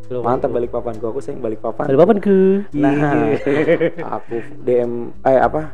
Belum. 0.10 0.26
Mantap 0.26 0.50
balik 0.50 0.74
papanku. 0.74 1.06
Aku 1.06 1.22
sayang 1.22 1.40
balik 1.40 1.62
papan. 1.62 1.86
Ada 1.86 1.98
papan 2.02 2.18
ke? 2.18 2.66
Nah, 2.74 3.30
aku 4.18 4.42
DM 4.66 5.14
eh 5.22 5.40
apa? 5.40 5.70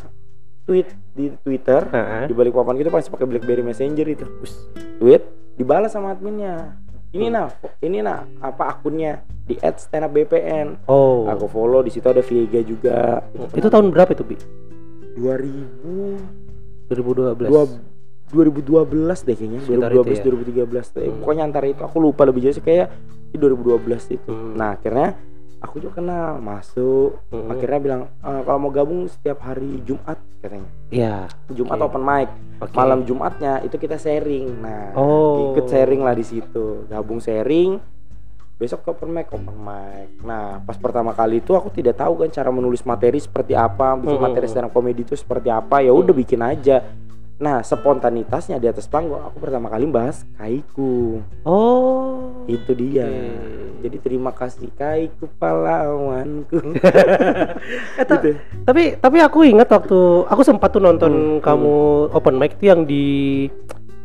Tweet 0.66 0.90
di 1.14 1.30
Twitter 1.46 1.86
Heeh. 1.88 2.26
di 2.28 2.34
balik 2.34 2.58
papan 2.58 2.76
kita 2.76 2.90
pasti 2.90 3.14
pakai 3.14 3.26
BlackBerry 3.30 3.64
Messenger 3.64 4.08
itu. 4.10 4.26
Tweet 5.00 5.24
dibalas 5.56 5.96
sama 5.96 6.12
adminnya. 6.12 6.76
Ini 7.16 7.32
nah, 7.32 7.48
ini 7.80 8.04
nah 8.04 8.28
apa 8.44 8.76
akunnya 8.76 9.24
di 9.48 9.56
@standupbpn. 9.56 10.84
Oh. 10.92 11.32
Aku 11.32 11.48
follow 11.48 11.80
di 11.80 11.90
situ 11.90 12.04
ada 12.04 12.20
Viega 12.20 12.60
juga. 12.60 13.24
Itu 13.56 13.72
tahun 13.72 13.96
berapa 13.96 14.12
itu, 14.12 14.28
Bi? 14.28 14.36
2000 15.16 16.92
2012. 16.92 17.50
dua 17.50 17.64
2012 18.36 19.24
deh 19.24 19.36
kayaknya 19.38 19.60
Sekitar 19.64 19.90
2012 19.96 20.12
itu 20.12 20.28
ya? 20.28 20.34
2013 20.66 20.88
deh. 20.92 21.06
Hmm. 21.08 21.18
pokoknya 21.22 21.44
antara 21.46 21.66
itu 21.70 21.82
aku 21.86 21.98
lupa 22.02 22.26
lebih 22.26 22.42
jelas 22.44 22.58
kayak 22.60 22.90
di 23.32 23.38
2012 23.38 24.12
itu 24.12 24.28
Hmm. 24.28 24.58
nah 24.58 24.76
akhirnya 24.76 25.16
aku 25.58 25.80
juga 25.80 25.98
kenal 25.98 26.38
masuk 26.38 27.20
Hmm. 27.28 27.50
akhirnya 27.50 27.80
bilang 27.80 28.02
"Eh, 28.20 28.42
kalau 28.42 28.60
mau 28.60 28.70
gabung 28.70 29.06
setiap 29.06 29.42
hari 29.42 29.82
Jumat 29.82 30.20
katanya 30.40 30.70
Iya. 30.88 31.16
Jumat 31.50 31.78
Oke. 31.78 31.86
open 31.88 32.04
mic 32.04 32.30
Oke. 32.60 32.74
malam 32.74 33.02
Jumatnya 33.02 33.60
itu 33.62 33.76
kita 33.76 33.96
sharing 33.96 34.60
nah 34.60 34.94
Oh. 34.94 35.52
ikut 35.52 35.66
sharing 35.66 36.00
lah 36.00 36.14
di 36.14 36.24
situ 36.24 36.86
gabung 36.86 37.18
sharing 37.18 37.80
besok 38.56 38.82
ke 38.82 38.90
open 38.90 39.12
mic 39.12 39.28
open 39.28 39.52
mic 39.54 40.16
nah 40.22 40.62
pas 40.62 40.76
pertama 40.76 41.12
kali 41.12 41.38
itu 41.38 41.52
aku 41.52 41.68
tidak 41.70 41.98
tahu 41.98 42.16
kan 42.18 42.30
cara 42.30 42.48
menulis 42.50 42.82
materi 42.82 43.18
seperti 43.18 43.52
apa 43.52 43.96
bikin 43.96 44.16
Hmm. 44.16 44.24
materi 44.24 44.46
stand 44.46 44.66
up 44.66 44.72
comedy 44.72 45.02
itu 45.02 45.12
seperti 45.14 45.50
apa 45.50 45.80
ya 45.80 45.92
udah 45.92 46.14
bikin 46.14 46.40
aja 46.40 46.80
nah 47.36 47.60
spontanitasnya 47.60 48.56
di 48.56 48.66
atas 48.66 48.88
panggung 48.88 49.20
aku 49.20 49.38
pertama 49.38 49.68
kali 49.68 49.84
bahas 49.86 50.24
kaiku 50.36 51.20
Oh. 51.44 52.32
itu 52.48 52.72
dia 52.72 53.04
Oke. 53.04 53.84
jadi 53.84 53.98
terima 54.00 54.32
kasih 54.32 54.72
kaiku 54.72 55.28
pahlawanku 55.36 56.56
Eh, 58.00 58.06
ta- 58.06 58.18
Gitu. 58.18 58.40
tapi 58.64 58.96
tapi 58.96 59.18
aku 59.20 59.44
ingat 59.44 59.68
waktu 59.68 60.00
aku 60.26 60.42
sempat 60.42 60.72
tuh 60.72 60.80
nonton 60.80 61.12
Hmm, 61.12 61.44
kamu 61.44 61.76
open 62.10 62.36
mic 62.36 62.56
itu 62.56 62.66
yang 62.66 62.82
di 62.84 63.06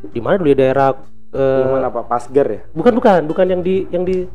di 0.06 0.18
mana 0.18 0.34
dulu 0.34 0.50
di 0.50 0.58
daerah 0.58 0.90
eh, 1.30 1.62
gimana 1.62 1.86
apa 1.86 2.02
pasger 2.02 2.46
ya 2.46 2.60
bukan 2.72 2.92
bukan 2.94 3.20
bukan 3.26 3.46
yang 3.46 3.62
di 3.62 3.86
yang 3.88 4.02
di 4.02 4.26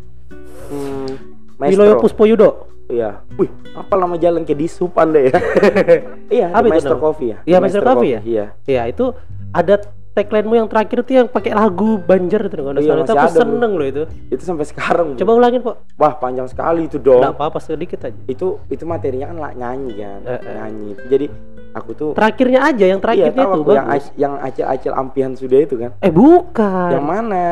hmm, 0.72 1.10
Wiloyo 1.58 1.96
maestro 1.96 2.02
Puspoyudo. 2.02 2.50
Iya 2.88 3.10
wih 3.34 3.50
apa 3.74 3.94
lama 3.94 4.16
jalan 4.16 4.42
kayak 4.42 4.58
di 4.58 4.68
supan 4.68 5.10
deh 5.10 5.24
ya 5.26 5.34
iya 6.38 6.48
Apa 6.50 6.70
itu 6.70 6.86
nama? 6.86 7.02
coffee 7.02 7.28
ya 7.28 7.38
Iya, 7.44 7.58
Maestro 7.58 7.82
Coffee 7.84 8.12
ya? 8.12 8.20
iya 8.24 8.46
Ya 8.66 8.82
itu 8.86 9.06
ada 9.52 9.82
tagline-mu 10.12 10.56
yang 10.56 10.68
terakhir 10.68 11.02
tuh 11.02 11.14
yang 11.14 11.28
pakai 11.28 11.52
lagu 11.52 11.98
Banjar 11.98 12.46
itu 12.46 12.56
kalau 12.56 12.78
Iya, 12.78 12.94
itu 12.98 13.12
aku 13.12 13.20
ada, 13.22 13.36
seneng 13.36 13.72
loh 13.74 13.84
itu. 13.84 14.04
itu 14.30 14.40
sampai 14.42 14.64
sekarang 14.64 15.06
bro. 15.12 15.18
Coba 15.18 15.32
ulangin 15.36 15.60
kok. 15.60 15.76
wah 15.94 16.14
panjang 16.14 16.48
sekali 16.48 16.86
itu 16.86 16.98
dong 16.98 17.20
Nggak 17.20 17.36
apa-apa 17.36 17.60
sedikit 17.60 18.00
aja. 18.02 18.16
itu 18.26 18.62
itu 18.70 18.84
materinya 18.84 19.28
kan 19.28 19.38
nyanyi 19.54 19.92
kan 19.98 20.20
Eh, 20.24 20.32
eh. 20.32 20.54
nyanyi 20.56 20.90
jadi 21.06 21.26
aku 21.74 21.92
tuh 21.92 22.10
Terakhirnya 22.14 22.60
aja 22.64 22.86
yang 22.86 22.96
iya 22.96 23.04
terakhirnya 23.04 23.36
tahu 23.42 23.52
tuh 23.52 23.60
aku 23.60 23.72
yang 23.72 23.88
bagus. 23.88 24.04
ac- 24.04 24.16
yang 24.16 24.34
acil-acil 24.40 24.94
ampihan 24.94 25.32
sudah 25.34 25.60
itu 25.60 25.76
kan 25.76 25.92
Eh 26.00 26.12
bukan. 26.12 26.90
yang 26.92 27.04
mana 27.04 27.44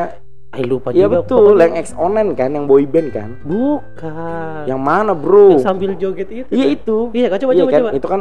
Eh 0.54 0.64
lupa 0.64 0.88
Iya 0.88 1.04
juga. 1.04 1.14
betul 1.20 1.38
pokoknya. 1.50 1.60
yang 1.60 1.74
ex 1.74 1.86
onen 1.92 2.28
kan 2.32 2.50
yang 2.50 2.64
boy 2.64 2.84
band 2.84 3.08
kan 3.10 3.30
Bukan. 3.42 4.62
yang 4.64 4.78
mana 4.78 5.12
bro 5.12 5.52
Yang 5.52 5.64
sambil 5.64 5.90
joget 5.94 6.28
itu. 6.28 6.50
iya 6.50 6.64
kan? 6.64 6.74
itu 6.74 6.98
Iya 7.10 7.26
kan 7.28 7.38
coba 7.38 7.52
Iya 7.52 7.60
coba 7.60 7.70
kan? 7.70 7.80
coba. 7.80 7.90
itu 7.92 8.06
kan 8.06 8.20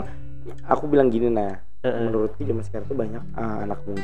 aku 0.65 0.83
bilang 0.85 1.07
gini 1.07 1.27
nah 1.27 1.53
Heeh. 1.79 2.03
menurutku 2.05 2.41
zaman 2.41 2.63
sekarang 2.63 2.85
tuh 2.85 2.95
banyak 2.95 3.21
ah, 3.33 3.59
anak 3.61 3.79
muda 3.83 4.01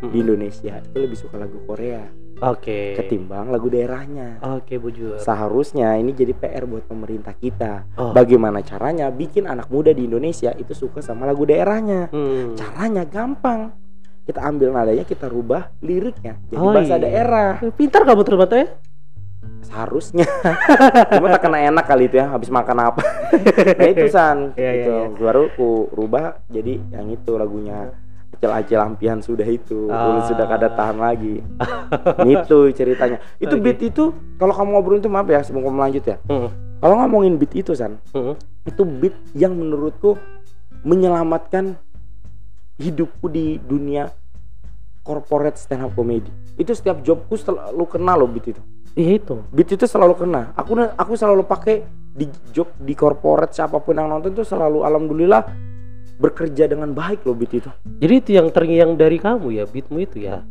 Mm-mm. 0.00 0.10
di 0.10 0.18
Indonesia 0.18 0.72
itu 0.76 0.96
lebih 0.98 1.14
suka 1.14 1.36
lagu 1.36 1.62
Korea 1.62 2.02
Oke. 2.42 2.96
ketimbang 2.96 3.48
lagu 3.48 3.66
daerahnya 3.66 4.42
Oke 4.50 4.76
bujur. 4.76 5.14
seharusnya 5.16 5.94
ini 5.94 6.10
jadi 6.10 6.32
PR 6.32 6.64
buat 6.64 6.84
pemerintah 6.84 7.30
kita 7.32 7.86
Oh. 7.94 8.10
bagaimana 8.10 8.60
caranya 8.60 9.08
bikin 9.08 9.44
anak 9.44 9.68
muda 9.68 9.90
di 9.90 10.04
Indonesia 10.04 10.50
itu 10.52 10.72
suka 10.72 10.98
sama 10.98 11.22
lagu 11.24 11.44
daerahnya 11.44 12.08
Hmm. 12.08 12.54
caranya 12.54 13.04
gampang 13.04 13.70
kita 14.30 14.40
ambil 14.40 14.70
nadanya 14.70 15.02
kita 15.02 15.26
rubah 15.26 15.74
liriknya 15.80 16.38
jadi 16.46 16.56
Oh, 16.56 16.70
bahasa 16.70 16.94
iya. 16.94 17.02
daerah 17.02 17.50
Eh, 17.58 17.70
Pintar 17.70 18.02
kamu 18.04 18.22
ternyata 18.22 18.54
ya. 18.56 18.68
seharusnya 19.60 20.26
cuma 21.12 21.28
tak 21.28 21.42
kena 21.42 21.58
enak 21.64 21.84
kali 21.84 22.06
itu 22.06 22.16
ya 22.16 22.26
habis 22.28 22.48
makan 22.48 22.78
apa 22.84 23.02
nah 23.78 23.86
itu 23.86 24.06
san 24.06 24.50
Iya, 24.54 24.62
iya, 24.62 24.72
itu 24.78 24.92
iya. 24.92 25.06
baru 25.16 25.42
ku 25.50 25.68
rubah 25.90 26.38
jadi 26.46 26.80
yang 26.90 27.06
itu 27.08 27.32
lagunya 27.34 27.90
acil-acil 28.32 28.80
ampihan 28.80 29.18
sudah 29.20 29.44
itu 29.44 29.86
Ah. 29.86 30.24
Sudah 30.24 30.46
kada 30.46 30.70
tahan 30.70 30.96
lagi 30.96 31.44
itu 32.24 32.58
ceritanya 32.72 33.20
itu 33.36 33.52
Oke. 33.52 33.62
beat 33.62 33.80
itu 33.82 34.10
kalau 34.36 34.50
kamu 34.50 34.68
ngobrolin 34.72 35.00
itu 35.00 35.08
maaf 35.08 35.26
ya 35.26 35.40
sebelum 35.40 35.66
kamu 35.66 35.78
lanjut 35.82 36.04
ya 36.04 36.16
Hmm. 36.24 36.48
kalau 36.78 36.94
ngomongin 36.96 37.36
beat 37.36 37.52
itu 37.54 37.72
san 37.72 38.00
Hmm. 38.10 38.34
itu 38.62 38.82
beat 38.82 39.12
yang 39.34 39.52
menurutku 39.52 40.16
menyelamatkan 40.82 41.76
hidupku 42.76 43.28
di 43.28 43.60
dunia 43.60 44.08
corporate 45.02 45.56
stand 45.56 45.84
up 45.84 45.92
comedy. 45.96 46.30
Itu 46.56 46.76
setiap 46.76 47.00
jobku 47.00 47.36
selalu 47.36 47.84
kena 47.88 48.14
loh 48.16 48.28
beat 48.28 48.52
itu. 48.52 48.62
Iya 48.98 49.22
itu. 49.22 49.36
beat 49.54 49.70
itu 49.70 49.86
selalu 49.86 50.14
kena. 50.18 50.50
Aku 50.58 50.74
aku 50.76 51.12
selalu 51.14 51.46
pakai 51.46 51.86
di 52.10 52.26
job 52.50 52.68
di 52.78 52.92
corporate 52.98 53.54
siapa 53.54 53.78
pun 53.78 53.94
yang 53.94 54.10
nonton 54.10 54.34
tuh 54.34 54.44
selalu 54.44 54.82
alhamdulillah 54.82 55.46
bekerja 56.20 56.68
dengan 56.68 56.92
baik 56.92 57.24
loh 57.24 57.36
beat 57.38 57.54
itu. 57.54 57.70
Jadi 58.02 58.14
itu 58.18 58.30
yang 58.36 58.52
terngiang 58.52 58.92
dari 58.98 59.16
kamu 59.16 59.56
ya, 59.56 59.64
beatmu 59.64 59.98
itu 60.02 60.26
ya. 60.26 60.44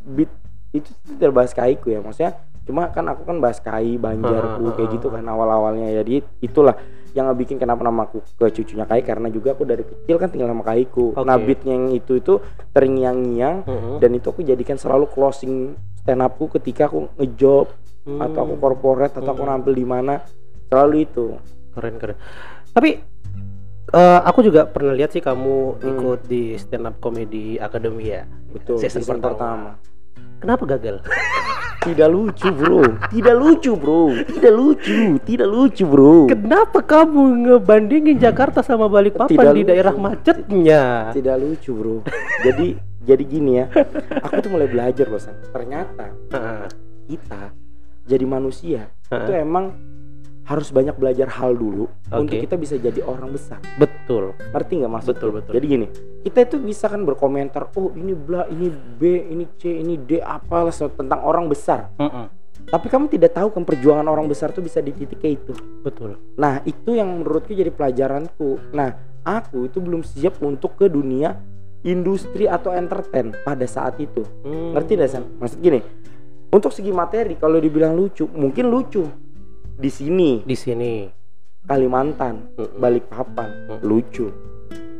beat 0.00 0.32
itu 0.70 0.90
tidak 1.18 1.34
bahas 1.34 1.52
kaiku 1.52 1.90
ya 1.90 1.98
maksudnya 1.98 2.38
cuma 2.62 2.86
kan 2.94 3.02
aku 3.10 3.26
kan 3.26 3.42
bahas 3.42 3.58
kai 3.58 3.98
banjarku 3.98 4.62
Ah, 4.62 4.70
ah, 4.70 4.74
kayak 4.78 4.88
ah, 4.88 4.94
gitu 4.94 5.06
kan 5.10 5.24
awal 5.26 5.48
awalnya 5.50 5.90
jadi 6.02 6.22
itulah 6.38 6.78
yang 7.12 7.30
bikin 7.32 7.56
kenapa 7.56 7.80
nama 7.80 8.04
aku 8.04 8.22
ke 8.22 8.46
cucunya 8.52 8.84
kai 8.84 9.00
karena 9.00 9.26
juga 9.26 9.52
aku 9.52 9.62
dari 9.62 9.82
kecil 9.82 10.16
kan 10.16 10.28
tinggal 10.28 10.48
sama 10.48 10.62
kaiku 10.62 11.12
nah 11.18 11.34
Oke. 11.34 11.44
beatnya 11.44 11.74
yang 11.74 11.90
itu 11.90 12.12
itu 12.14 12.38
terngiang-ngiang 12.70 13.56
Hmm. 13.62 13.96
dan 13.98 14.10
itu 14.12 14.26
aku 14.26 14.40
jadikan 14.40 14.74
selalu 14.74 15.06
closing 15.06 15.74
stand 15.96 16.20
upku 16.20 16.48
ketika 16.52 16.86
aku 16.86 17.10
ngejob 17.16 17.68
Hmm. 18.00 18.16
atau 18.18 18.40
aku 18.42 18.54
corporate 18.56 19.12
atau 19.12 19.30
aku 19.30 19.42
Hmm. 19.42 19.50
nampil 19.54 19.72
di 19.72 19.84
mana 19.84 20.24
selalu 20.66 21.04
itu 21.04 21.36
keren 21.70 21.96
keren. 21.96 22.16
Tapi 22.70 22.90
eh, 23.90 24.20
aku 24.22 24.40
juga 24.40 24.64
pernah 24.64 24.94
lihat 24.94 25.10
sih 25.10 25.20
kamu 25.20 25.56
Hmm. 25.76 25.88
ikut 25.90 26.20
di 26.24 26.54
stand 26.56 26.86
up 26.86 26.96
comedy 26.98 27.58
academy 27.58 28.06
ya. 28.08 28.22
betul 28.50 28.78
Season 28.78 29.02
season 29.02 29.18
pertama. 29.18 29.34
pertama 29.34 29.70
Kenapa 30.40 30.64
gagal? 30.64 30.96
Tidak 31.80 32.08
lucu 32.12 32.48
bro. 32.52 32.82
Tidak 33.08 33.34
lucu 33.36 33.72
bro. 33.76 34.12
Tidak 34.12 34.52
lucu. 34.52 35.16
Tidak 35.24 35.48
lucu 35.48 35.84
bro. 35.88 36.28
Kenapa 36.28 36.84
kamu 36.84 37.22
ngebandingin 37.48 38.20
Jakarta 38.20 38.60
sama 38.60 38.86
Balikpapan 38.86 39.32
Tidak 39.32 39.52
di 39.56 39.62
lucu. 39.64 39.70
daerah 39.72 39.94
macetnya? 39.96 40.82
tidak 41.10 41.36
lucu 41.40 41.70
bro. 41.72 41.96
Jadi 42.44 42.76
jadi 43.00 43.22
gini 43.24 43.52
ya. 43.58 43.66
Aku 44.24 44.44
tuh 44.44 44.52
mulai 44.52 44.68
belajar 44.68 45.08
loh 45.08 45.18
San. 45.20 45.34
ternyata 45.50 46.12
kita 47.08 47.50
jadi 48.06 48.24
manusia 48.26 48.86
itu 49.10 49.32
emang 49.34 49.89
harus 50.50 50.74
banyak 50.74 50.98
belajar 50.98 51.30
hal 51.30 51.54
dulu 51.54 51.86
Oke. 52.10 52.18
untuk 52.18 52.36
kita 52.42 52.58
bisa 52.58 52.74
jadi 52.74 53.06
orang 53.06 53.30
besar 53.30 53.62
Betul. 53.78 54.34
ngerti 54.50 54.82
nggak 54.82 54.90
maksud 54.90 55.14
Betul, 55.14 55.30
betul. 55.38 55.52
jadi 55.54 55.66
gini 55.70 55.86
kita 56.20 56.38
itu 56.42 56.56
bisa 56.58 56.90
kan 56.90 57.06
berkomentar 57.06 57.70
oh 57.70 57.94
ini 57.94 58.12
bla 58.12 58.50
ini 58.50 58.66
b 58.68 59.00
ini 59.30 59.46
c 59.54 59.70
ini 59.70 59.94
d 59.94 60.18
apalah 60.18 60.74
tentang 60.74 61.22
orang 61.22 61.46
besar 61.46 61.94
Mm-mm. 61.96 62.26
tapi 62.66 62.86
kamu 62.90 63.06
tidak 63.08 63.30
tahu 63.32 63.54
kan 63.54 63.62
perjuangan 63.62 64.04
orang 64.04 64.26
besar 64.26 64.50
tuh 64.50 64.60
bisa 64.60 64.82
di 64.82 64.90
titik 64.90 65.22
kayak 65.22 65.38
itu 65.38 65.54
Betul. 65.80 66.18
nah 66.34 66.58
itu 66.66 66.98
yang 66.98 67.06
menurutku 67.06 67.54
jadi 67.54 67.70
pelajaranku 67.70 68.74
nah 68.74 68.90
aku 69.22 69.70
itu 69.70 69.78
belum 69.78 70.02
siap 70.02 70.42
untuk 70.42 70.74
ke 70.74 70.90
dunia 70.90 71.38
industri 71.80 72.44
atau 72.44 72.74
entertain 72.74 73.32
pada 73.40 73.64
saat 73.64 73.96
itu 73.96 74.26
Hmm. 74.42 74.74
ngerti 74.74 74.98
gak 74.98 75.08
San? 75.08 75.24
maksud 75.38 75.62
gini 75.62 75.78
untuk 76.50 76.74
segi 76.74 76.90
materi 76.90 77.38
kalau 77.38 77.62
dibilang 77.62 77.94
lucu 77.94 78.26
mungkin 78.26 78.66
lucu 78.66 79.06
di 79.80 79.88
sini 79.88 80.44
Di 80.44 80.54
sini. 80.54 81.08
Kalimantan 81.62 82.52
Mm-mm. 82.54 82.76
Balikpapan 82.76 83.48
Mm. 83.66 83.80
lucu 83.82 84.28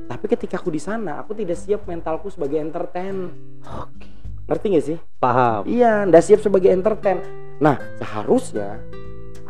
tapi 0.06 0.26
ketika 0.26 0.58
aku 0.58 0.68
di 0.68 0.82
sana 0.82 1.16
aku 1.16 1.32
tidak 1.32 1.54
siap 1.54 1.87
mentalku 1.87 2.26
sebagai 2.26 2.58
entertain 2.58 3.30
Oke. 3.62 4.10
ngerti 4.44 4.66
gak 4.68 4.84
sih 4.84 4.99
Paham. 5.16 5.62
iya 5.64 6.02
ndak 6.02 6.20
siap 6.20 6.42
sebagai 6.42 6.66
entertain 6.68 7.22
nah 7.56 7.78
seharusnya 7.96 8.82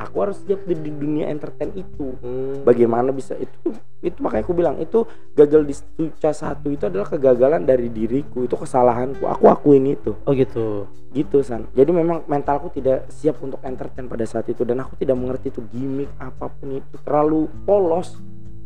aku 0.00 0.16
harus 0.25 0.40
siap 0.49 0.64
di, 0.64 0.73
di 0.73 0.88
dunia 0.88 1.28
entertain 1.28 1.69
itu. 1.76 2.16
Hmm. 2.25 2.64
bagaimana 2.64 3.12
bisa 3.12 3.37
itu? 3.37 3.76
Itu 4.00 4.16
makanya 4.25 4.49
aku 4.49 4.54
bilang 4.57 4.76
itu 4.80 5.04
gagal 5.37 5.69
di 5.69 5.75
Suca 5.76 6.33
satu 6.33 6.73
itu 6.73 6.88
adalah 6.88 7.04
kegagalan 7.04 7.69
dari 7.69 7.92
diriku. 7.92 8.49
Itu 8.49 8.57
kesalahanku. 8.57 9.28
Aku 9.28 9.45
akuin 9.52 9.92
itu. 9.92 10.16
Oh 10.25 10.33
gitu. 10.33 10.88
gitu 11.11 11.42
san. 11.45 11.69
Jadi 11.76 11.90
memang 11.90 12.25
mentalku 12.25 12.71
tidak 12.73 13.11
siap 13.12 13.37
untuk 13.45 13.61
entertain 13.61 14.09
pada 14.09 14.25
saat 14.25 14.49
itu. 14.49 14.64
Dan 14.64 14.80
aku 14.80 14.97
tidak 14.97 15.21
mengerti 15.21 15.52
itu 15.52 15.61
gimmick 15.69 16.09
apa 16.16 16.49
pun 16.49 16.80
itu. 16.80 16.95
Terlalu 17.04 17.50
polos. 17.69 18.16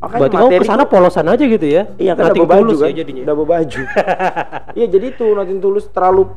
Makanya 0.04 0.20
Berarti 0.28 0.36
kamu 0.36 0.50
ke 0.60 0.66
sana 0.68 0.84
polosan 0.84 1.26
aja 1.32 1.44
gitu 1.48 1.64
ya? 1.64 1.88
iya 1.96 2.12
kan 2.12 2.28
double 2.28 2.44
baju 2.44 2.76
tulus 2.76 2.80
kan? 2.84 2.88
ya 2.92 2.94
jadinya. 3.00 3.22
double 3.24 3.48
baju. 3.48 3.80
Iya 4.76 4.86
jadi 4.90 5.06
itu 5.14 5.26
nothing 5.32 5.60
tulus 5.62 5.86
terlalu 5.88 6.34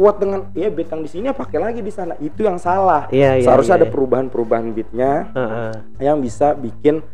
kuat 0.00 0.16
dengan 0.16 0.48
ya 0.56 0.72
beat 0.72 0.88
yang 0.88 1.04
di 1.04 1.10
sini 1.12 1.28
ya 1.28 1.36
pakai 1.36 1.60
lagi 1.60 1.84
di 1.84 1.92
sana 1.92 2.16
itu 2.16 2.40
yang 2.40 2.56
salah 2.56 3.04
Iya 3.12 3.36
iya. 3.36 3.44
seharusnya 3.44 3.76
iya. 3.76 3.84
ada 3.84 3.92
perubahan-perubahan 3.92 4.72
beatnya 4.72 5.28
Heeh. 5.28 5.72
yang 6.00 6.16
bisa 6.18 6.56
bikin 6.56 7.04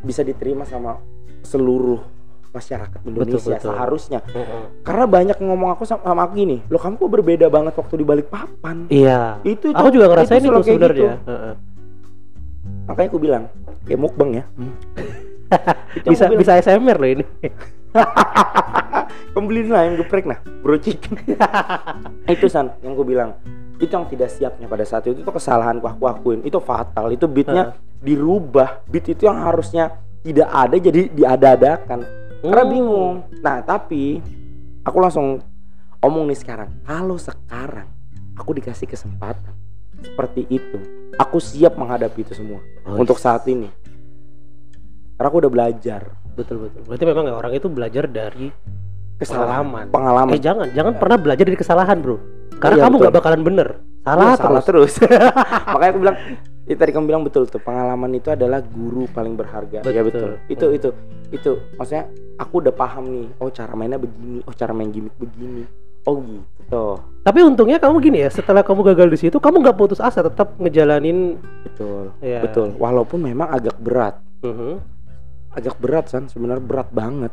bisa 0.00 0.24
diterima 0.24 0.64
sama 0.64 0.96
seluruh 1.44 2.00
masyarakat 2.50 3.04
Indonesia 3.04 3.36
betul. 3.52 3.68
seharusnya 3.68 4.24
Heeh. 4.26 4.64
karena 4.80 5.04
banyak 5.04 5.36
ngomong 5.38 5.76
aku 5.76 5.84
sama, 5.84 6.00
sama 6.02 6.24
aku 6.24 6.40
gini 6.40 6.64
lo 6.66 6.80
kamu 6.80 6.96
kok 6.96 7.10
berbeda 7.12 7.46
banget 7.46 7.76
waktu 7.76 7.94
di 7.94 8.06
balik 8.08 8.26
papan 8.26 8.88
Iya. 8.88 9.36
itu 9.44 9.68
Aku 9.68 9.92
juga 9.92 10.08
ngerasain 10.08 10.40
itu, 10.40 10.48
kayak 10.48 10.64
sebenarnya. 10.64 10.96
gitu. 11.20 11.28
Heeh. 11.28 11.54
makanya 12.88 13.08
aku 13.12 13.20
bilang 13.20 13.44
kayak 13.84 14.00
mukbang 14.00 14.30
ya 14.34 14.44
Itu 15.92 16.08
yang 16.08 16.12
Bisa 16.16 16.24
bilang, 16.24 16.40
bisa 16.40 16.52
SMR 16.56 16.96
loh 16.96 17.10
ini. 17.12 17.24
kamu 19.34 19.46
beliin 19.46 19.68
lah 19.70 19.82
yang 19.86 19.96
geprek 19.98 20.26
nah 20.26 20.38
bro 20.62 20.78
chicken 20.78 21.18
itu 22.34 22.46
san 22.46 22.74
yang 22.82 22.94
aku 22.94 23.04
bilang. 23.06 23.34
Itu 23.80 23.96
yang 23.96 24.04
tidak 24.12 24.28
siapnya 24.28 24.68
pada 24.68 24.84
saat 24.84 25.08
itu. 25.08 25.24
Itu 25.24 25.32
kesalahan 25.32 25.80
aku 25.80 26.04
akuin 26.04 26.44
itu 26.44 26.60
fatal. 26.60 27.08
Itu 27.16 27.24
beatnya 27.24 27.72
dirubah. 28.04 28.84
Beat 28.84 29.08
itu 29.16 29.24
yang 29.24 29.40
harusnya 29.40 29.96
tidak 30.20 30.52
ada 30.52 30.76
jadi 30.76 31.08
diada-adakan. 31.08 32.04
Karena 32.44 32.64
Hmm. 32.64 32.72
bingung. 32.72 33.14
Nah 33.40 33.64
tapi 33.64 34.20
aku 34.84 34.96
langsung 35.00 35.40
omong 36.04 36.28
nih 36.28 36.36
sekarang. 36.36 36.68
Kalau 36.84 37.16
sekarang 37.16 37.88
aku 38.36 38.52
dikasih 38.52 38.84
kesempatan 38.84 39.56
seperti 40.00 40.48
itu 40.48 40.80
aku 41.16 41.36
siap 41.36 41.76
menghadapi 41.76 42.24
itu 42.24 42.32
semua 42.32 42.60
Oh, 42.84 43.00
untuk 43.00 43.16
saat 43.16 43.44
ini. 43.48 43.68
Karena 45.16 45.28
aku 45.28 45.40
udah 45.40 45.52
belajar 45.52 46.19
Betul 46.40 46.56
betul. 46.64 46.80
Berarti 46.88 47.04
memang 47.04 47.24
ya 47.28 47.34
orang 47.36 47.52
itu 47.52 47.68
belajar 47.68 48.04
dari 48.08 48.48
kesalahan 49.20 49.68
Pengalaman. 49.68 49.84
pengalaman 49.92 50.32
Eh 50.32 50.40
jangan, 50.40 50.66
jangan 50.72 50.92
pernah 50.96 51.18
belajar 51.20 51.44
dari 51.44 51.58
kesalahan, 51.60 52.00
Bro. 52.00 52.16
Karena 52.56 52.76
Iya, 52.76 52.84
kamu 52.88 52.94
nggak 52.96 53.14
bakalan 53.14 53.42
bener. 53.44 53.68
Salah 54.00 54.24
Iya, 54.24 54.36
terus. 54.36 54.44
salah 54.48 54.62
terus. 54.64 54.92
Makanya 55.76 55.90
aku 55.92 56.00
bilang, 56.00 56.16
itu 56.64 56.78
tadi 56.78 56.90
kamu 56.92 57.04
bilang 57.04 57.22
betul 57.24 57.44
tuh 57.44 57.60
pengalaman 57.60 58.10
itu 58.16 58.28
adalah 58.32 58.64
guru 58.64 59.04
paling 59.12 59.36
berharga. 59.36 59.84
Ya 59.84 60.00
Betul. 60.00 60.04
betul. 60.08 60.30
Itu 60.48 60.66
itu 60.72 60.88
itu 61.30 61.50
maksudnya 61.76 62.08
aku 62.36 62.64
udah 62.64 62.72
paham 62.72 63.04
nih. 63.12 63.26
Oh 63.40 63.52
cara 63.52 63.72
mainnya 63.76 64.00
begini. 64.00 64.40
Oh 64.48 64.54
cara 64.56 64.72
main 64.72 64.88
gimmick 64.88 65.12
begini. 65.16 65.64
Oh 66.08 66.16
gitu. 66.20 66.84
Tapi 67.20 67.38
untungnya 67.44 67.76
kamu 67.76 68.00
gini 68.00 68.24
ya, 68.24 68.32
setelah 68.32 68.64
kamu 68.64 68.80
gagal 68.92 69.08
di 69.12 69.18
situ, 69.20 69.36
kamu 69.36 69.60
nggak 69.60 69.76
putus 69.76 70.00
asa, 70.00 70.24
tetap 70.24 70.56
ngejalanin. 70.56 71.36
Betul. 71.68 72.16
Ya. 72.24 72.40
Betul. 72.40 72.72
Walaupun 72.80 73.20
memang 73.20 73.52
agak 73.52 73.76
berat. 73.76 74.16
Mhm. 74.40 74.80
Agak 75.50 75.76
berat 75.82 76.06
san. 76.10 76.30
Sebenarnya 76.30 76.62
berat 76.62 76.88
banget. 76.94 77.32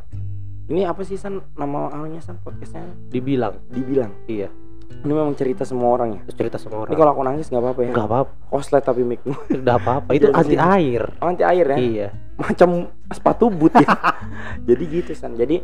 ini 0.67 0.83
apa 0.83 0.99
sih 1.07 1.15
san? 1.15 1.39
Nama 1.55 1.95
awalnya 1.95 2.19
san? 2.19 2.41
Podcastnya? 2.43 2.83
Dibilang. 3.07 3.55
Dibilang? 3.71 4.11
Iya. 4.27 4.51
Ini 4.87 5.11
memang 5.13 5.35
cerita 5.37 5.63
semua 5.63 5.95
orang 5.95 6.19
ya? 6.19 6.21
Cerita 6.35 6.59
ini 6.59 6.83
orang. 6.87 6.95
Kalau 6.97 7.11
aku 7.15 7.23
nangis 7.23 7.47
nggak 7.47 7.63
apa-apa 7.63 7.81
ya? 7.85 7.91
Nggak 7.95 8.07
apa-apa. 8.07 8.31
Koslet 8.51 8.83
tapi 8.83 9.01
mikmu 9.07 9.35
nggak 9.63 9.77
apa-apa. 9.79 10.09
Itu 10.11 10.27
anti 10.33 10.55
sih. 10.55 10.59
air. 10.59 11.03
Oh, 11.23 11.27
anti 11.31 11.43
air 11.45 11.65
ya? 11.71 11.77
Iya. 11.77 12.07
Macam 12.35 12.69
sepatu 13.13 13.47
boot 13.47 13.73
ya? 13.79 13.87
Jadi 14.67 14.83
gitu 14.91 15.11
san. 15.15 15.37
Jadi 15.39 15.63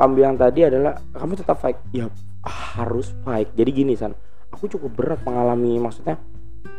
kamu 0.00 0.12
bilang 0.16 0.34
tadi 0.40 0.64
adalah 0.64 0.96
kamu 1.12 1.32
tetap 1.36 1.60
fight 1.60 1.76
ya 1.92 2.08
harus 2.72 3.12
fight 3.20 3.52
jadi 3.52 3.68
gini 3.68 3.92
san. 3.92 4.16
Aku 4.48 4.64
cukup 4.64 4.96
berat 4.96 5.20
mengalami 5.28 5.76
maksudnya 5.76 6.16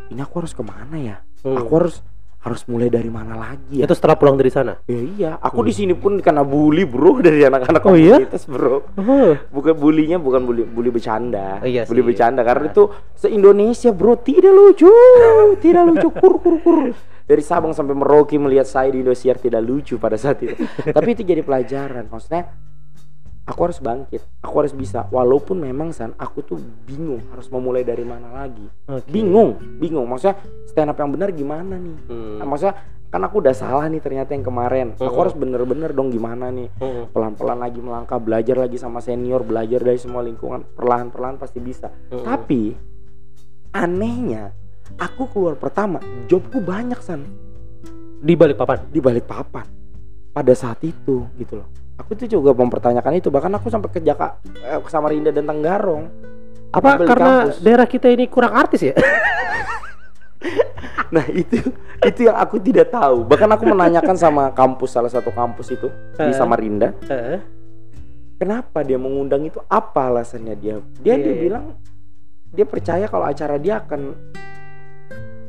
ini 0.09 0.19
aku 0.25 0.41
harus 0.41 0.57
ke 0.57 0.65
mana 0.65 0.97
ya? 0.97 1.17
Hmm. 1.45 1.57
aku 1.57 1.71
harus 1.77 2.01
harus 2.41 2.65
mulai 2.65 2.89
dari 2.89 3.05
mana 3.07 3.37
lagi 3.37 3.79
ya 3.79 3.85
itu 3.85 3.93
setelah 3.93 4.17
pulang 4.17 4.33
dari 4.33 4.49
sana 4.49 4.73
Ya 4.89 4.97
iya, 4.97 5.31
aku 5.37 5.61
di 5.61 5.69
sini 5.69 5.93
pun 5.93 6.17
kena 6.17 6.41
bully 6.41 6.83
bro 6.83 7.17
dari 7.25 7.45
anak-anak 7.45 7.81
Oh 7.85 7.93
iya? 7.93 8.17
komunitas 8.17 8.49
bro. 8.49 8.81
oh. 8.97 9.33
Bukan 9.47 9.73
bulinya 9.77 10.17
bukan 10.17 10.41
bully 10.43 10.65
bully 10.65 10.89
bercanda. 10.89 11.61
Oh 11.61 11.69
iya 11.69 11.85
bully 11.85 12.01
sih. 12.01 12.07
bercanda 12.09 12.41
karena 12.41 12.67
itu 12.67 12.89
se 13.13 13.29
Indonesia 13.29 13.93
bro 13.93 14.17
tidak 14.17 14.49
lucu, 14.49 14.89
tidak 15.63 15.83
lucu 15.85 16.07
kur 16.11 16.35
kur 16.37 16.55
kur. 16.59 16.79
Dari 17.21 17.39
Sabang 17.39 17.71
sampai 17.71 17.93
Merauke 17.93 18.35
melihat 18.35 18.65
saya 18.65 18.89
di 18.89 18.99
Indosiar 18.99 19.37
tidak 19.37 19.61
lucu 19.61 19.95
pada 19.95 20.17
saat 20.17 20.41
itu. 20.41 20.57
Tapi 20.97 21.09
itu 21.13 21.21
jadi 21.23 21.39
pelajaran. 21.39 22.09
Maksudnya 22.09 22.49
aku 23.51 23.67
harus 23.67 23.83
bangkit, 23.83 24.23
aku 24.39 24.55
harus 24.63 24.71
bisa. 24.71 25.11
Walaupun 25.11 25.59
memang 25.59 25.91
san 25.91 26.15
aku 26.15 26.39
tuh 26.39 26.57
bingung 26.87 27.19
harus 27.35 27.51
memulai 27.51 27.83
dari 27.83 28.07
mana 28.07 28.31
lagi. 28.31 28.63
Oke. 28.87 29.11
Bingung, 29.11 29.59
bingung. 29.75 30.07
Maksudnya 30.07 30.39
stand 30.71 30.95
up 30.95 30.97
yang 30.97 31.11
benar 31.11 31.35
gimana 31.35 31.75
nih? 31.75 31.97
Hmm. 32.07 32.39
Nah, 32.39 32.47
maksudnya 32.47 32.75
kan 33.11 33.19
aku 33.27 33.43
udah 33.43 33.51
salah 33.51 33.91
nih 33.91 33.99
ternyata 33.99 34.31
yang 34.31 34.47
kemarin. 34.47 34.95
Aku 34.95 35.03
Mm-mm. 35.03 35.19
harus 35.19 35.35
bener-bener 35.35 35.91
dong 35.91 36.15
gimana 36.15 36.47
nih. 36.47 36.71
Hmm. 36.79 37.11
Pelan-pelan 37.11 37.59
lagi 37.59 37.83
melangkah, 37.83 38.23
belajar 38.23 38.55
lagi 38.55 38.79
sama 38.79 39.03
senior, 39.03 39.43
belajar 39.43 39.83
dari 39.83 39.99
semua 39.99 40.23
lingkungan. 40.23 40.63
Perlahan-perlahan 40.79 41.35
pasti 41.35 41.59
bisa. 41.59 41.91
Hmm. 42.07 42.23
Tapi 42.23 42.71
anehnya, 43.75 44.55
aku 44.95 45.27
keluar 45.27 45.59
pertama, 45.59 45.99
jobku 46.31 46.63
banyak 46.63 47.03
san 47.03 47.27
di 48.21 48.37
balik 48.37 48.55
papan 48.55 48.79
di 48.87 48.99
balik 49.03 49.27
papan. 49.27 49.67
Pada 50.31 50.55
saat 50.55 50.79
itu 50.87 51.27
gitu 51.35 51.59
loh. 51.59 51.67
Aku 52.01 52.11
tuh 52.13 52.25
juga 52.25 52.51
mempertanyakan 52.51 53.11
itu. 53.15 53.27
Bahkan 53.27 53.51
aku 53.53 53.67
sampai 53.67 53.87
ke 53.87 53.99
Jaka, 53.99 54.35
eh, 54.59 54.75
ke 54.75 54.87
Samarinda 54.87 55.29
dan 55.29 55.45
Tenggarong. 55.45 56.03
apa 56.71 56.97
karena 56.97 57.45
kampus. 57.45 57.59
daerah 57.59 57.83
kita 57.83 58.07
ini 58.07 58.25
kurang 58.25 58.53
artis 58.53 58.79
ya 58.81 58.93
Nah 61.11 61.23
itu 61.27 61.59
itu 62.01 62.19
yang 62.23 62.33
aku 62.33 62.55
tidak 62.57 62.89
tahu. 62.89 63.21
Bahkan 63.23 63.49
aku 63.51 63.63
menanyakan 63.67 64.15
sama 64.15 64.49
kampus 64.49 64.89
salah 64.89 65.07
satu 65.07 65.29
kampus 65.29 65.69
itu 65.69 65.87
di 66.15 66.25
Eh. 66.25 66.31
Samarinda. 66.31 66.91
Heeh. 67.03 67.39
kenapa 68.37 68.79
dia 68.81 68.95
mengundang 68.95 69.43
itu 69.43 69.59
apa 69.63 70.07
alasannya 70.07 70.55
dia 70.55 70.79
dia 70.97 71.13
Iya, 71.13 71.15
dia 71.19 71.29
iya. 71.29 71.39
bilang 71.39 71.63
dia 72.47 72.65
percaya 72.65 73.05
kalau 73.05 73.23
acara 73.23 73.55
dia 73.55 73.77
akan 73.77 73.99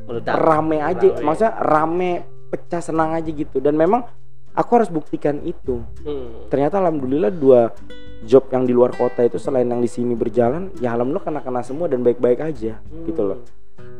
meledak 0.04 0.35
rame 0.35 0.76
aja 0.76 1.06
Rame. 1.09 1.23
maksudnya 1.23 1.52
rame 1.56 2.11
pecah 2.47 2.82
senang 2.82 3.11
aja 3.12 3.25
gitu 3.25 3.59
dan 3.59 3.75
memang 3.75 4.06
aku 4.52 4.71
harus 4.75 4.88
buktikan 4.88 5.40
itu 5.42 5.80
Hmm. 6.02 6.49
ternyata 6.49 6.78
alhamdulillah 6.78 7.30
dua 7.30 7.73
job 8.23 8.47
yang 8.49 8.62
di 8.62 8.71
luar 8.71 8.92
kota 8.92 9.21
itu 9.21 9.37
selain 9.37 9.64
yang 9.64 9.78
di 9.78 9.88
sini 9.88 10.12
berjalan 10.12 10.71
ya 10.78 10.92
alhamdulillah 10.92 11.25
kena 11.25 11.40
kena 11.40 11.61
semua 11.61 11.87
dan 11.87 12.00
baik 12.00 12.16
baik 12.16 12.40
aja 12.40 12.78
gitu 13.02 13.23
loh 13.23 13.40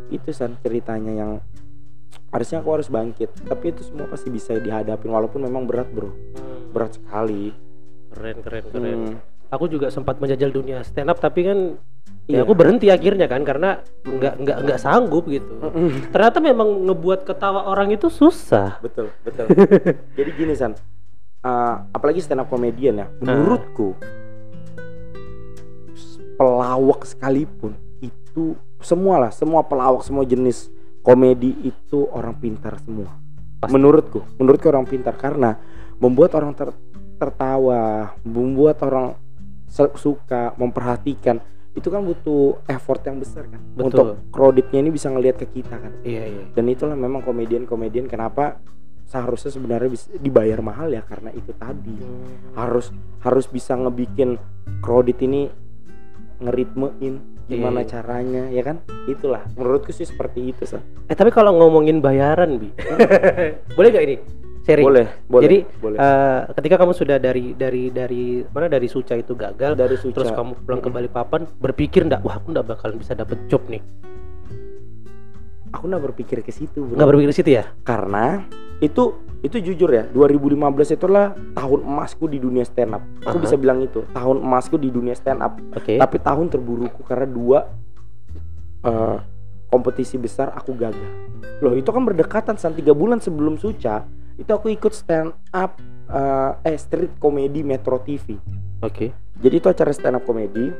itu 0.09 0.29
san 0.31 0.55
ceritanya 0.59 1.13
yang 1.15 1.33
harusnya 2.29 2.61
aku 2.61 2.71
harus 2.71 2.87
bangkit 2.87 3.33
tapi 3.43 3.73
itu 3.73 3.83
semua 3.83 4.05
pasti 4.07 4.29
bisa 4.29 4.55
dihadapin 4.55 5.09
walaupun 5.09 5.41
memang 5.41 5.65
berat 5.65 5.89
bro 5.89 6.09
Hmm. 6.09 6.71
berat 6.71 6.95
sekali 6.95 7.53
keren 8.09 8.39
keren 8.41 8.65
keren 8.69 8.99
Hmm. 9.11 9.32
Aku 9.53 9.69
juga 9.69 9.93
sempat 9.93 10.17
menjajal 10.17 10.49
dunia 10.49 10.81
stand 10.81 11.13
up 11.13 11.21
tapi 11.21 11.45
kan 11.45 11.59
Iya. 12.23 12.39
ya 12.39 12.47
aku 12.47 12.55
berhenti 12.55 12.87
akhirnya 12.87 13.27
kan 13.27 13.43
karena 13.43 13.83
nggak 14.07 14.35
nggak 14.47 14.59
nggak 14.63 14.79
sanggup 14.79 15.27
gitu. 15.27 15.59
Ternyata 16.15 16.39
memang 16.39 16.87
ngebuat 16.87 17.27
ketawa 17.27 17.67
orang 17.67 17.91
itu 17.91 18.07
susah. 18.07 18.79
Betul 18.79 19.11
betul. 19.27 19.51
Jadi 20.19 20.31
gini 20.39 20.55
san 20.55 20.79
uh, 21.43 21.75
apalagi 21.91 22.23
stand 22.23 22.39
up 22.39 22.47
komedian 22.47 23.03
ya 23.03 23.07
menurutku 23.19 23.99
pelawak 26.39 27.07
sekalipun 27.07 27.75
itu 27.99 28.55
semua 28.79 29.19
lah 29.29 29.31
semua 29.35 29.67
pelawak 29.67 30.07
semua 30.07 30.23
jenis 30.23 30.71
komedi 31.03 31.55
itu 31.67 32.07
orang 32.15 32.39
pintar 32.39 32.79
semua. 32.87 33.11
Pasti. 33.59 33.79
menurutku 33.79 34.23
menurutku 34.39 34.67
orang 34.71 34.87
pintar 34.87 35.15
karena 35.15 35.59
membuat 35.99 36.35
orang 36.39 36.55
ter- 36.55 36.79
tertawa 37.19 38.15
membuat 38.23 38.79
orang 38.83 39.15
suka 39.73 40.53
memperhatikan 40.61 41.41
itu 41.73 41.89
kan 41.89 42.05
butuh 42.05 42.61
effort 42.69 43.01
yang 43.09 43.17
besar 43.17 43.49
kan. 43.49 43.57
Betul. 43.73 43.85
untuk 43.89 44.07
kreditnya 44.29 44.85
ini 44.85 44.91
bisa 44.93 45.09
ngelihat 45.09 45.41
ke 45.41 45.49
kita 45.49 45.81
kan. 45.81 45.93
Iya 46.05 46.29
iya. 46.29 46.45
Dan 46.53 46.69
itulah 46.69 46.93
memang 46.93 47.25
komedian-komedian 47.25 48.13
kenapa 48.13 48.61
seharusnya 49.09 49.57
sebenarnya 49.57 49.89
bisa 49.89 50.13
dibayar 50.21 50.61
mahal 50.61 50.93
ya 50.93 51.01
karena 51.01 51.33
itu 51.33 51.57
tadi. 51.57 51.97
Harus 52.53 52.93
harus 53.25 53.49
bisa 53.49 53.73
ngebikin 53.73 54.37
kredit 54.85 55.25
ini 55.25 55.49
ngeritmein 56.43 57.15
gimana 57.49 57.81
Iya. 57.81 57.89
caranya 57.89 58.45
ya 58.53 58.61
kan? 58.61 58.85
Itulah. 59.09 59.49
Menurutku 59.57 59.97
sih 59.97 60.05
seperti 60.05 60.53
itu 60.53 60.69
sah 60.69 60.85
eh 61.09 61.17
tapi 61.17 61.33
kalau 61.33 61.57
ngomongin 61.57 62.05
bayaran 62.05 62.61
bi. 62.61 62.69
Boleh 63.77 63.89
gak 63.89 64.05
ini 64.05 64.17
sharing. 64.63 64.87
Boleh 64.87 65.07
boleh 65.27 65.43
jadi 65.45 65.59
boleh. 65.79 65.99
eh, 65.99 66.41
ketika 66.59 66.75
kamu 66.83 66.93
sudah 66.95 67.17
dari 67.19 67.53
dari 67.55 67.91
dari 67.91 68.47
mana 68.47 68.67
dari 68.71 68.87
Suca 68.87 69.15
itu 69.19 69.35
gagal 69.35 69.75
dari 69.75 69.97
Suca. 69.99 70.23
terus 70.23 70.31
kamu 70.31 70.63
pulang 70.63 70.81
ke 70.81 70.89
Balikpapan 70.89 71.41
berpikir 71.59 72.07
ndak 72.07 72.23
wah 72.23 72.39
aku 72.39 72.55
ndak 72.55 72.67
bakalan 72.67 72.97
bisa 72.99 73.13
dapet 73.15 73.39
job 73.51 73.63
nih. 73.67 73.83
Aku 75.73 75.89
nggak 75.89 76.05
berpikir 76.13 76.45
ke 76.45 76.53
situ 76.53 76.85
nggak 76.85 77.09
berpikir 77.09 77.31
ke 77.33 77.37
situ 77.37 77.51
ya? 77.57 77.65
Karena 77.83 78.45
itu 78.83 79.17
itu 79.43 79.59
jujur 79.59 79.91
ya 79.91 80.07
2015 80.15 80.95
itulah 80.95 81.35
tahun 81.59 81.81
emasku 81.83 82.31
di 82.31 82.39
dunia 82.39 82.63
stand 82.63 82.95
up. 82.95 83.03
Aku 83.27 83.41
Aha. 83.41 83.45
bisa 83.49 83.57
bilang 83.59 83.83
itu 83.83 84.07
tahun 84.15 84.39
emasku 84.39 84.79
di 84.79 84.93
dunia 84.93 85.17
stand 85.19 85.43
up. 85.43 85.59
Oke. 85.75 85.99
Tapi 85.99 86.17
tahun 86.23 86.47
terburukku 86.53 87.03
karena 87.03 87.27
dua 87.27 87.59
eh, 88.87 89.19
kompetisi 89.73 90.21
besar 90.21 90.53
aku 90.55 90.77
gagal. 90.77 91.11
Loh 91.65 91.73
itu 91.75 91.89
kan 91.89 92.05
berdekatan 92.05 92.55
san. 92.61 92.77
Tiga 92.77 92.93
bulan 92.93 93.19
sebelum 93.19 93.57
Suca 93.57 94.05
itu 94.35 94.49
aku 94.49 94.69
ikut 94.69 94.93
stand 94.93 95.31
up 95.51 95.77
eh, 96.07 96.53
eh 96.65 96.77
street 96.77 97.17
comedy 97.17 97.61
Metro 97.61 97.99
TV 97.99 98.37
oke 98.81 99.07
jadi 99.35 99.55
itu 99.55 99.67
acara 99.67 99.91
stand 99.91 100.17
up 100.17 100.25
comedy 100.25 100.73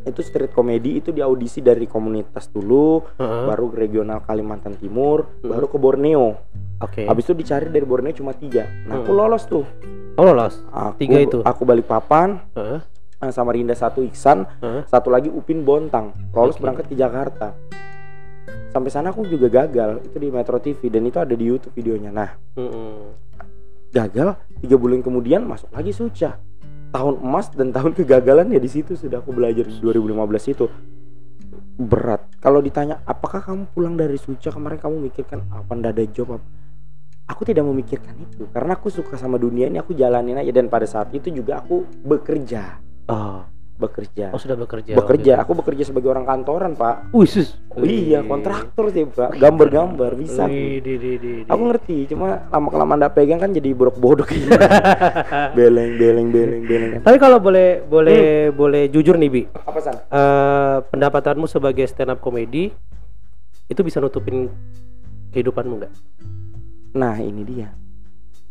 itu 0.00 0.20
street 0.20 0.50
comedy 0.50 0.98
itu 0.98 1.10
di 1.10 1.20
audisi 1.20 1.60
dari 1.60 1.84
komunitas 1.84 2.48
dulu 2.48 3.04
Heeh. 3.14 3.44
baru 3.44 3.68
regional 3.68 4.22
Kalimantan 4.22 4.74
Timur 4.74 5.26
Hmm. 5.38 5.50
baru 5.50 5.66
ke 5.66 5.76
Borneo 5.76 6.26
oke 6.78 7.02
habis 7.04 7.24
itu 7.24 7.34
dicari 7.34 7.68
dari 7.68 7.84
Borneo 7.84 8.12
cuma 8.12 8.32
tiga 8.32 8.64
nah 8.84 8.98
aku 8.98 9.10
Hmm. 9.10 9.18
lolos 9.18 9.44
tuh 9.44 9.64
oh 10.14 10.24
lolos 10.24 10.62
aku, 10.66 10.96
Tiga 10.98 11.18
itu? 11.20 11.38
aku 11.42 11.62
balik 11.62 11.84
papan 11.84 12.40
Heeh. 12.54 12.80
eh, 13.20 13.30
sama 13.30 13.52
Rinda 13.52 13.74
satu 13.74 14.00
Iksan 14.00 14.46
Heeh. 14.58 14.82
satu 14.86 15.08
lagi 15.08 15.28
Upin 15.28 15.60
Bontang 15.60 16.14
lolos 16.32 16.56
Oke. 16.56 16.62
berangkat 16.62 16.86
ke 16.88 16.94
Jakarta 16.94 17.52
sampai 18.70 18.90
sana 18.92 19.10
aku 19.10 19.24
juga 19.26 19.48
gagal 19.48 20.04
itu 20.04 20.16
di 20.20 20.28
Metro 20.28 20.58
TV 20.60 20.80
dan 20.92 21.02
itu 21.08 21.18
ada 21.18 21.34
di 21.34 21.44
YouTube 21.44 21.74
videonya. 21.74 22.10
Nah 22.12 22.30
Mm-mm. 22.56 23.14
gagal 23.92 24.36
tiga 24.60 24.76
bulan 24.76 25.00
kemudian 25.00 25.44
masuk 25.44 25.72
lagi 25.72 25.92
Suca. 25.92 26.40
Tahun 26.88 27.14
emas 27.20 27.52
dan 27.52 27.68
tahun 27.68 27.92
kegagalan 27.92 28.48
ya 28.48 28.60
di 28.60 28.70
situ 28.70 28.96
sudah 28.96 29.20
aku 29.20 29.36
belajar 29.36 29.68
di 29.68 29.76
2015 29.76 30.54
itu. 30.56 30.66
Berat. 31.78 32.40
Kalau 32.40 32.64
ditanya 32.64 33.04
apakah 33.04 33.44
kamu 33.44 33.68
pulang 33.70 33.94
dari 33.94 34.16
Suca 34.16 34.48
kemarin 34.48 34.80
kamu 34.80 34.96
mikirkan 35.12 35.44
apa 35.52 35.72
ndak 35.76 35.92
ada 35.96 36.04
job 36.08 36.40
apa? 36.40 36.48
Aku 37.28 37.44
tidak 37.44 37.68
memikirkan 37.68 38.16
itu 38.24 38.48
karena 38.56 38.72
aku 38.72 38.88
suka 38.88 39.20
sama 39.20 39.36
dunia 39.36 39.68
ini 39.68 39.76
aku 39.76 39.92
jalanin 39.92 40.40
aja. 40.40 40.48
Dan 40.48 40.72
pada 40.72 40.88
saat 40.88 41.12
itu 41.12 41.28
juga 41.28 41.60
aku 41.60 41.84
bekerja. 42.08 42.80
Oh 43.12 43.57
bekerja. 43.78 44.34
Oh 44.34 44.40
sudah 44.42 44.58
bekerja 44.58 44.98
bekerja. 44.98 45.38
aku 45.38 45.54
bekerja 45.54 45.86
sebagai 45.86 46.10
orang 46.10 46.26
kantoran 46.26 46.74
pak. 46.74 47.14
Wih, 47.14 47.30
sus. 47.30 47.54
Oh, 47.70 47.86
iya 47.86 48.26
kontraktor 48.26 48.90
sih 48.90 49.06
pak. 49.06 49.38
Gambar-gambar 49.38 50.18
bisa. 50.18 50.50
Wih, 50.50 50.82
di, 50.82 50.98
di, 50.98 51.14
di, 51.14 51.14
di. 51.16 51.32
aku 51.46 51.62
ngerti 51.70 52.10
cuma 52.10 52.50
lama 52.50 52.68
kelamaan 52.74 52.98
ndak 52.98 53.14
pegang 53.14 53.38
kan 53.38 53.54
jadi 53.54 53.70
borok 53.72 53.96
bodok. 54.02 54.34
Beleng 55.56 55.94
beleng 55.94 56.28
beleng 56.34 56.62
beleng. 56.66 56.90
Tapi 57.06 57.16
kalau 57.22 57.38
boleh 57.38 57.86
boleh 57.86 58.50
boleh 58.50 58.90
jujur 58.90 59.14
nih 59.14 59.30
bi. 59.30 59.42
Apa 59.46 59.78
san? 59.78 59.94
Eh, 59.94 60.76
pendapatanmu 60.90 61.46
sebagai 61.46 61.86
stand 61.86 62.10
up 62.10 62.18
comedy 62.18 62.74
itu 63.70 63.80
bisa 63.86 64.02
nutupin 64.02 64.50
kehidupanmu 65.30 65.74
nggak? 65.78 65.92
Nah 66.98 67.14
ini 67.22 67.46
dia 67.46 67.70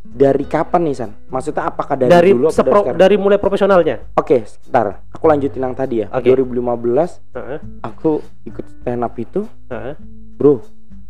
dari 0.07 0.45
kapan 0.45 0.81
nih 0.87 0.95
san 0.95 1.11
maksudnya 1.27 1.67
apakah 1.67 1.95
dari, 1.95 2.11
dari 2.11 2.29
dulu 2.31 2.45
apa 2.45 2.51
dari 2.51 2.57
sepro- 2.57 2.83
sekarang 2.83 2.99
dari 2.99 3.15
mulai 3.15 3.37
profesionalnya 3.37 3.95
oke 4.13 4.37
sebentar 4.45 5.03
aku 5.09 5.25
lanjutin 5.27 5.61
yang 5.61 5.75
tadi 5.75 5.95
ya 6.03 6.07
Oke. 6.09 6.31
2015 6.31 7.37
Heeh, 7.37 7.57
aku 7.83 8.11
ikut 8.43 8.65
stand 8.79 9.01
up 9.01 9.13
itu 9.15 9.45
heeh. 9.67 9.93
bro 10.35 10.61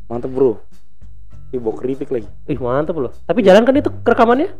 mantep 0.07 0.31
bro 0.31 0.59
Ih, 1.47 1.63
bawa 1.63 1.79
keripik 1.79 2.11
lagi 2.11 2.27
Ih 2.51 2.59
mantap 2.59 2.99
loh. 2.99 3.07
Tapi 3.23 3.39
jalan 3.39 3.63
kan 3.63 3.71
itu 3.71 3.87
rekamannya? 4.03 4.51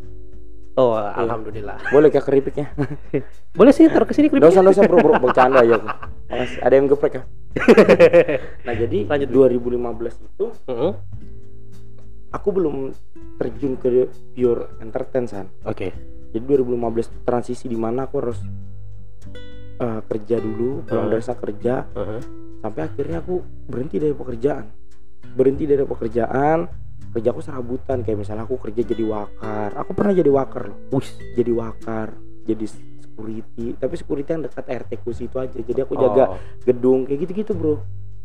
Oh, 0.80 0.96
alhamdulillah. 0.96 1.84
Boleh 1.92 2.08
kayak 2.08 2.24
keripiknya? 2.24 2.72
Boleh 3.60 3.76
sih 3.76 3.92
taruh 3.92 4.08
ke 4.08 4.16
sini 4.16 4.32
keripik. 4.32 4.48
Dosa 4.48 4.64
dosa 4.64 4.88
bro 4.88 5.04
bro 5.04 5.20
bercanda. 5.28 5.66
Makasih. 5.66 6.64
Ada 6.64 6.74
yang 6.80 6.88
geprek 6.88 7.14
ya? 7.20 7.24
Nah 8.70 8.72
jadi 8.72 8.98
Lanjut, 9.04 9.30
2015 9.60 10.28
itu 10.32 10.46
Heeh. 10.70 10.92
Aku 12.38 12.50
belum 12.52 12.76
terjun 13.36 13.74
ke 13.76 14.06
pure 14.32 14.78
entertain 14.80 15.26
san. 15.26 15.50
Oke. 15.64 15.90
Jadi 16.28 16.44
2015 16.44 16.78
itu 17.08 17.20
transisi 17.24 17.66
di 17.66 17.76
mana 17.76 18.06
aku 18.06 18.16
harus 18.20 18.40
eh, 19.78 20.02
kerja 20.04 20.38
dulu, 20.38 20.82
pulang 20.84 21.06
Hmm. 21.06 21.14
dari 21.14 21.22
sana 21.22 21.38
kerja, 21.38 21.76
Heeh. 21.88 22.20
sampai 22.60 22.82
akhirnya 22.84 23.22
aku 23.22 23.36
berhenti 23.64 23.98
dari 23.98 24.10
pekerjaan. 24.12 24.66
Berhenti 25.30 25.64
dari 25.64 25.86
pekerjaan, 25.86 26.66
kerja 27.08 27.30
aku 27.30 27.42
serabutan 27.42 28.02
kayak 28.02 28.18
misalnya 28.18 28.44
aku 28.44 28.58
kerja 28.58 28.82
jadi 28.84 29.06
wakar. 29.06 29.78
Aku 29.78 29.94
pernah 29.94 30.14
jadi 30.14 30.32
wakar 30.32 30.74
loh. 30.74 30.78
Wih. 30.92 31.10
Jadi 31.32 31.52
wakar, 31.52 32.10
jadi 32.44 32.66
security, 32.66 33.78
tapi 33.78 33.94
security 33.96 34.30
yang 34.32 34.44
dekat 34.44 34.66
RT 34.66 34.92
ku 34.98 35.14
situ 35.14 35.38
aja. 35.38 35.54
Jadi 35.56 35.80
aku 35.80 35.94
jaga 35.96 36.24
Oh. 36.28 36.38
gedung 36.64 37.06
kayak 37.06 37.20
gitu-gitu, 37.24 37.54
Bro. 37.54 37.78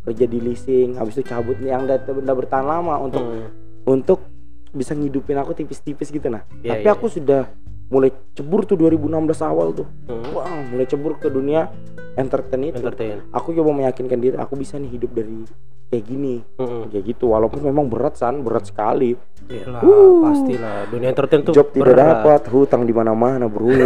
Kerja 0.03 0.25
di 0.25 0.41
leasing, 0.41 0.97
habis 0.97 1.15
itu 1.15 1.23
cabut 1.23 1.55
nih 1.57 1.71
yang 1.71 1.85
udah 1.85 2.35
bertahan 2.35 2.65
lama 2.65 2.97
untuk 2.99 3.21
Hmm. 3.21 3.49
Untuk 3.85 4.25
bisa 4.71 4.93
ngidupin 4.93 5.37
aku 5.37 5.53
tipis-tipis 5.53 6.09
gitu 6.09 6.27
nah. 6.27 6.43
Iya, 6.61 6.77
Tapi 6.77 6.87
iya, 6.87 6.93
aku 6.93 7.07
sudah 7.07 7.43
mulai 7.87 8.09
cebur 8.33 8.65
tuh 8.65 8.75
2016 8.75 9.05
awal 9.43 9.75
tuh. 9.75 9.85
Hmm. 10.09 10.33
Wah, 10.33 10.49
mulai 10.65 10.87
cebur 10.87 11.17
ke 11.17 11.29
dunia 11.29 11.69
entertain 12.15 12.63
itu. 12.65 12.81
Entertain. 12.81 13.21
Aku 13.31 13.53
coba 13.53 13.71
meyakinkan 13.75 14.17
diri 14.17 14.37
aku 14.37 14.57
bisa 14.57 14.81
nih 14.81 14.89
hidup 14.91 15.13
dari 15.13 15.45
kayak 15.89 16.05
gini. 16.05 16.41
Heeh. 16.57 16.83
Kayak 16.89 17.05
gitu 17.07 17.31
walaupun 17.31 17.61
memang 17.61 17.93
berat 17.93 18.17
san, 18.17 18.41
berat 18.41 18.65
sekali. 18.65 19.13
Iyalah, 19.45 19.85
Uh. 19.85 20.25
pastilah. 20.25 20.89
Dunia 20.89 21.09
entertain 21.11 21.41
tuh 21.43 21.53
Job 21.53 21.69
tidak 21.69 21.93
berat. 21.93 22.25
dapat, 22.25 22.43
hutang 22.49 22.83
di 22.83 22.97
mana-mana, 22.97 23.45
Bro. 23.45 23.69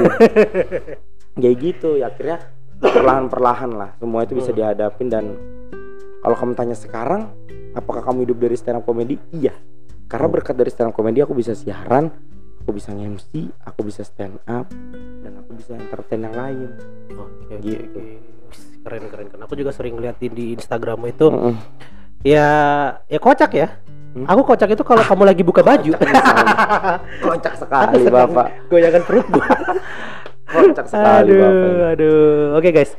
kayak 1.37 1.57
gitu 1.59 1.99
ya 1.99 2.09
akhirnya 2.09 2.41
perlahan-perlahan 2.79 3.71
lah 3.71 3.91
semua 3.97 4.25
itu 4.25 4.33
bisa 4.33 4.53
Hmm. 4.53 4.59
dihadapin 4.59 5.09
dan 5.09 5.25
kalau 6.21 6.33
kamu 6.33 6.53
tanya 6.55 6.73
sekarang 6.73 7.29
apakah 7.77 8.01
kamu 8.01 8.25
hidup 8.25 8.39
dari 8.41 8.57
stand 8.57 8.81
up 8.81 8.85
comedy 8.89 9.21
iya 9.37 9.53
karena 10.09 10.27
berkat 10.33 10.57
dari 10.57 10.73
stand 10.73 10.91
up 10.91 10.95
comedy 10.97 11.21
aku 11.21 11.37
bisa 11.37 11.53
siaran 11.53 12.09
aku 12.65 12.71
bisa 12.73 12.91
MC 12.97 13.53
aku 13.63 13.85
bisa 13.85 14.03
stand 14.03 14.41
up 14.49 14.67
dan 15.23 15.33
aku 15.39 15.55
bisa 15.61 15.77
entertain 15.77 16.25
yang 16.25 16.35
lain 16.35 16.69
Oke, 17.17 17.55
oke, 17.55 17.63
Gitu. 17.63 18.01
Wis, 18.47 18.61
Keren, 18.87 19.11
keren, 19.11 19.27
keren. 19.31 19.43
Aku 19.43 19.55
juga 19.59 19.75
sering 19.75 19.99
liatin 19.99 20.31
di 20.31 20.55
Instagrammu 20.55 21.07
itu. 21.11 21.27
Mm-mm. 21.27 21.55
Ya, 22.23 22.47
ya 23.11 23.19
kocak 23.19 23.51
ya. 23.55 23.75
Hmm? 24.15 24.27
Aku 24.31 24.47
kocak 24.47 24.71
itu 24.73 24.83
kalau 24.87 25.03
kamu 25.03 25.23
lagi 25.27 25.43
buka 25.43 25.61
baju. 25.67 25.93
kocak 27.27 27.55
sekali 27.59 28.07
bapak 28.07 28.47
Goyangan 28.71 29.03
perut 29.05 29.27
gua. 29.29 29.47
kocak 30.47 30.87
sekali 30.87 31.35
aduh, 31.35 31.37
bapak 31.43 31.71
aduh. 31.93 32.59
Oke 32.59 32.69
guys. 32.71 32.93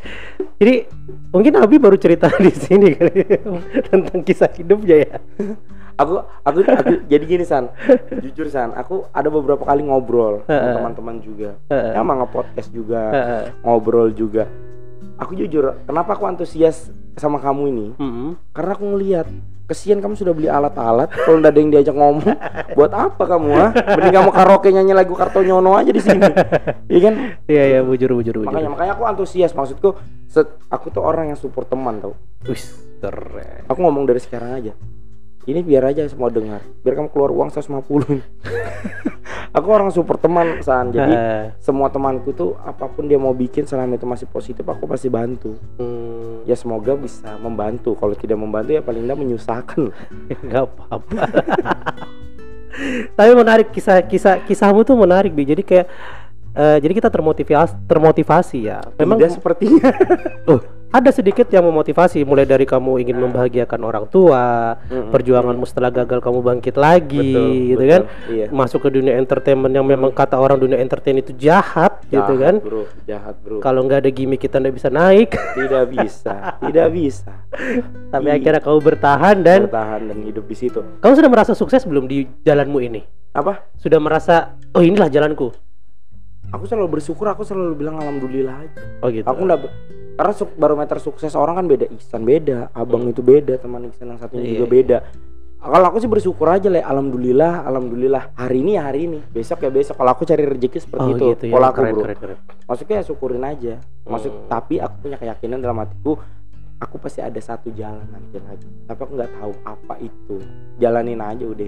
Jadi 0.59 0.85
mungkin 1.31 1.53
Abi 1.57 1.79
baru 1.79 1.95
cerita 1.95 2.27
di 2.43 2.51
sini 2.51 2.93
kali 2.93 3.23
ya, 3.23 3.39
tentang 3.87 4.19
kisah 4.21 4.51
hidupnya 4.51 4.95
ya. 5.07 5.17
aku 5.97 6.21
aku 6.45 6.61
aku 6.61 6.93
jadi 7.09 7.25
gini 7.25 7.41
san 7.41 7.73
jujur 8.21 8.45
san 8.53 8.69
aku 8.77 9.09
ada 9.09 9.33
beberapa 9.33 9.65
kali 9.65 9.81
ngobrol 9.81 10.45
sama 10.45 10.77
teman-teman 10.77 11.17
juga 11.25 11.57
ya 11.73 11.97
emang 11.97 12.21
nge-podcast 12.21 12.69
juga 12.69 13.01
ngobrol 13.65 14.13
juga 14.13 14.45
aku 15.17 15.33
jujur 15.33 15.73
kenapa 15.89 16.13
aku 16.13 16.29
antusias 16.29 16.93
sama 17.17 17.41
kamu 17.41 17.63
ini 17.73 17.87
Mm-mm. 17.97 18.29
karena 18.53 18.71
aku 18.77 18.85
ngelihat 18.93 19.25
kesian 19.67 19.99
kamu 19.99 20.15
sudah 20.15 20.31
beli 20.31 20.47
alat-alat 20.47 21.11
kalau 21.11 21.43
nggak 21.43 21.51
ada 21.51 21.59
yang 21.59 21.71
diajak 21.75 21.95
ngomong 21.95 22.23
buat 22.71 22.91
apa 22.95 23.23
kamu 23.27 23.49
ah? 23.51 23.71
Mending 23.75 24.15
kamu 24.15 24.29
karaoke 24.31 24.69
nyanyi 24.71 24.95
lagu 24.95 25.11
Kartonyono 25.11 25.75
aja 25.75 25.91
di 25.91 25.99
sini. 25.99 26.23
Iya 26.87 26.99
kan? 27.03 27.15
Iya 27.51 27.63
ya, 27.67 27.79
bujur 27.83 28.15
bujur 28.15 28.35
bujur. 28.39 28.47
makanya 28.47 28.71
makanya 28.71 28.91
aku 28.95 29.03
antusias 29.03 29.51
maksudku 29.51 29.99
aku 30.71 30.85
tuh 30.87 31.03
orang 31.03 31.35
yang 31.35 31.39
support 31.39 31.67
teman 31.67 31.99
tau. 31.99 32.15
Wis, 32.47 32.79
keren. 33.03 33.67
aku 33.67 33.79
ngomong 33.83 34.07
dari 34.07 34.23
sekarang 34.23 34.55
aja 34.55 34.73
ini 35.47 35.63
biar 35.63 35.89
aja 35.89 36.03
semua 36.05 36.27
dengar 36.27 36.59
biar 36.83 36.93
kamu 36.93 37.09
keluar 37.09 37.31
uang 37.31 37.49
150 37.49 37.87
aku 39.57 39.67
orang 39.71 39.89
support 39.89 40.19
teman 40.19 40.59
san 40.59 40.91
jadi 40.91 41.07
Heeh. 41.15 41.43
semua 41.57 41.87
temanku 41.87 42.35
tuh 42.35 42.53
apa 42.61 42.85
pun 42.85 43.07
dia 43.07 43.15
mau 43.15 43.31
bikin 43.31 43.63
selama 43.63 43.95
itu 43.95 44.03
masih 44.03 44.27
positif 44.27 44.61
aku 44.63 44.83
pasti 44.85 45.07
bantu 45.07 45.55
Hmm, 45.79 46.43
ya 46.43 46.53
semoga 46.53 46.93
bisa 46.93 47.37
membantu 47.39 47.95
kalau 47.95 48.11
tidak 48.11 48.35
membantu 48.35 48.75
ya 48.75 48.83
paling 48.83 49.07
tidak 49.07 49.17
menyusahkan 49.17 49.89
nggak 50.45 50.63
apa-apa. 50.67 51.23
Tapi 53.13 53.31
menarik 53.33 53.73
kisah 53.73 54.05
kisah 54.05 54.43
kisahmu 54.45 54.85
tuh 54.85 54.93
menarik 54.93 55.33
bi. 55.33 55.45
Jadi 55.45 55.65
kayak 55.65 55.87
eh, 56.53 56.77
jadi 56.77 56.93
kita 56.93 57.09
termotivasi 57.09 57.73
termotivasi 57.89 58.57
ya. 58.69 58.81
Memang 58.97 59.17
tidak 59.17 59.33
sepertinya 59.33 59.89
Oh, 60.45 60.61
ada 60.89 61.09
sedikit 61.09 61.43
yang 61.47 61.63
memotivasi 61.63 62.23
mulai 62.23 62.43
dari 62.43 62.63
kamu 62.63 63.01
ingin 63.01 63.17
membahagiakan 63.17 63.81
orang 63.81 64.05
tua, 64.07 64.71
Mm-mm. 64.83 65.11
perjuanganmu 65.11 65.61
setelah 65.63 65.91
gagal 65.93 66.17
kamu 66.17 66.39
bangkit 66.39 66.75
lagi, 66.75 67.19
Betul, 67.35 67.51
gitu 67.67 67.75
betul. 67.77 67.91
kan? 67.91 68.01
Iya. 68.27 68.45
Masuk 68.49 68.79
ke 68.81 68.89
dunia 68.91 69.13
entertainment 69.13 69.69
yang 69.69 69.83
memang 69.83 70.09
kata 70.09 70.35
orang 70.35 70.55
dunia 70.55 70.77
entertain 70.77 71.15
itu 71.15 71.35
jahat, 71.35 71.99
gitu 72.05 72.23
Jahat, 72.23 72.39
kan? 72.39 72.55
bro 72.59 72.83
jahat 73.03 73.35
bro 73.37 73.59
Kalau 73.59 73.83
nggak 73.83 73.99
ada 73.99 74.09
gimmick 74.09 74.39
kita 74.39 74.57
nggak 74.57 74.73
bisa 74.73 74.87
naik. 74.87 75.35
tidak 75.59 75.83
bisa 75.87 76.35
tidak 76.61 76.87
bisa 76.89 77.33
Tapi 78.07 78.25
Iya. 78.25 78.35
akhirnya 78.37 78.61
kamu 78.61 78.79
bertahan 78.81 79.35
dan 79.39 79.59
bertahan 79.67 80.01
dan 80.05 80.17
hidup 80.23 80.45
di 80.45 80.55
situ 80.55 80.79
kamu 80.97 81.13
sudah 81.13 81.29
merasa 81.29 81.51
sukses 81.51 81.83
belum 81.83 82.05
di 82.05 82.23
jalanmu 82.41 82.79
ini? 82.79 83.03
apa 83.29 83.67
Sudah 83.75 83.99
merasa 83.99 84.55
oh 84.71 84.79
inilah 84.79 85.07
jalanku. 85.07 85.51
aku 86.47 86.63
selalu 86.63 86.87
bersyukur 86.93 87.27
aku 87.27 87.43
selalu 87.43 87.75
bilang 87.75 87.99
alhamdulillah 87.99 88.55
aja 88.57 88.79
Oh 88.99 89.11
gitu. 89.11 89.27
aku 89.27 89.41
nggak 89.43 89.59
karena 90.17 90.33
su- 90.33 90.49
barometer 90.51 90.97
sukses 90.97 91.31
orang 91.31 91.55
kan 91.55 91.65
beda 91.65 91.85
Ihsan 91.91 92.21
beda 92.23 92.73
abang 92.73 93.05
itu 93.05 93.21
beda 93.21 93.55
teman 93.55 93.85
Ihsan 93.87 94.09
yang 94.09 94.17
satunya 94.17 94.43
Iya, 94.43 94.51
juga 94.51 94.65
iya. 94.65 94.73
beda 94.73 94.97
kalau 95.57 95.85
aku 95.85 95.97
sih 95.97 96.07
bersyukur 96.07 96.47
aja 96.47 96.67
lah 96.67 96.81
alhamdulillah 96.81 97.63
alhamdulillah 97.63 98.33
hari 98.33 98.61
ini 98.61 98.71
ya 98.73 98.83
hari 98.83 98.99
ini 99.05 99.19
besok 99.27 99.57
ya 99.59 99.69
besok 99.69 99.95
kalau 99.95 100.11
aku 100.11 100.23
cari 100.23 100.43
rezeki 100.43 100.79
seperti 100.79 101.01
oh 101.03 101.11
itu 101.11 101.25
gitu 101.31 101.43
ya. 101.45 101.51
pola 101.51 101.67
aku 101.67 101.75
keren, 101.75 101.91
bro 101.91 102.03
keren, 102.03 102.17
keren. 102.17 102.37
maksudnya 102.63 102.95
ya 102.95 103.03
syukurin 103.03 103.43
aja 103.43 103.73
maksud 104.03 104.31
Hmm. 104.31 104.45
tapi 104.47 104.75
aku 104.77 104.95
punya 104.99 105.17
keyakinan 105.17 105.57
dalam 105.57 105.77
hatiku 105.77 106.13
aku 106.77 106.95
pasti 106.97 107.19
ada 107.19 107.37
satu 107.37 107.73
jalan 107.73 108.05
nanti 108.07 108.37
lagi 108.39 108.69
tapi 108.85 108.99
aku 108.99 109.11
nggak 109.13 109.33
tahu 109.33 109.53
apa 109.65 109.93
itu 109.97 110.35
jalanin 110.77 111.19
aja 111.19 111.43
udah 111.43 111.65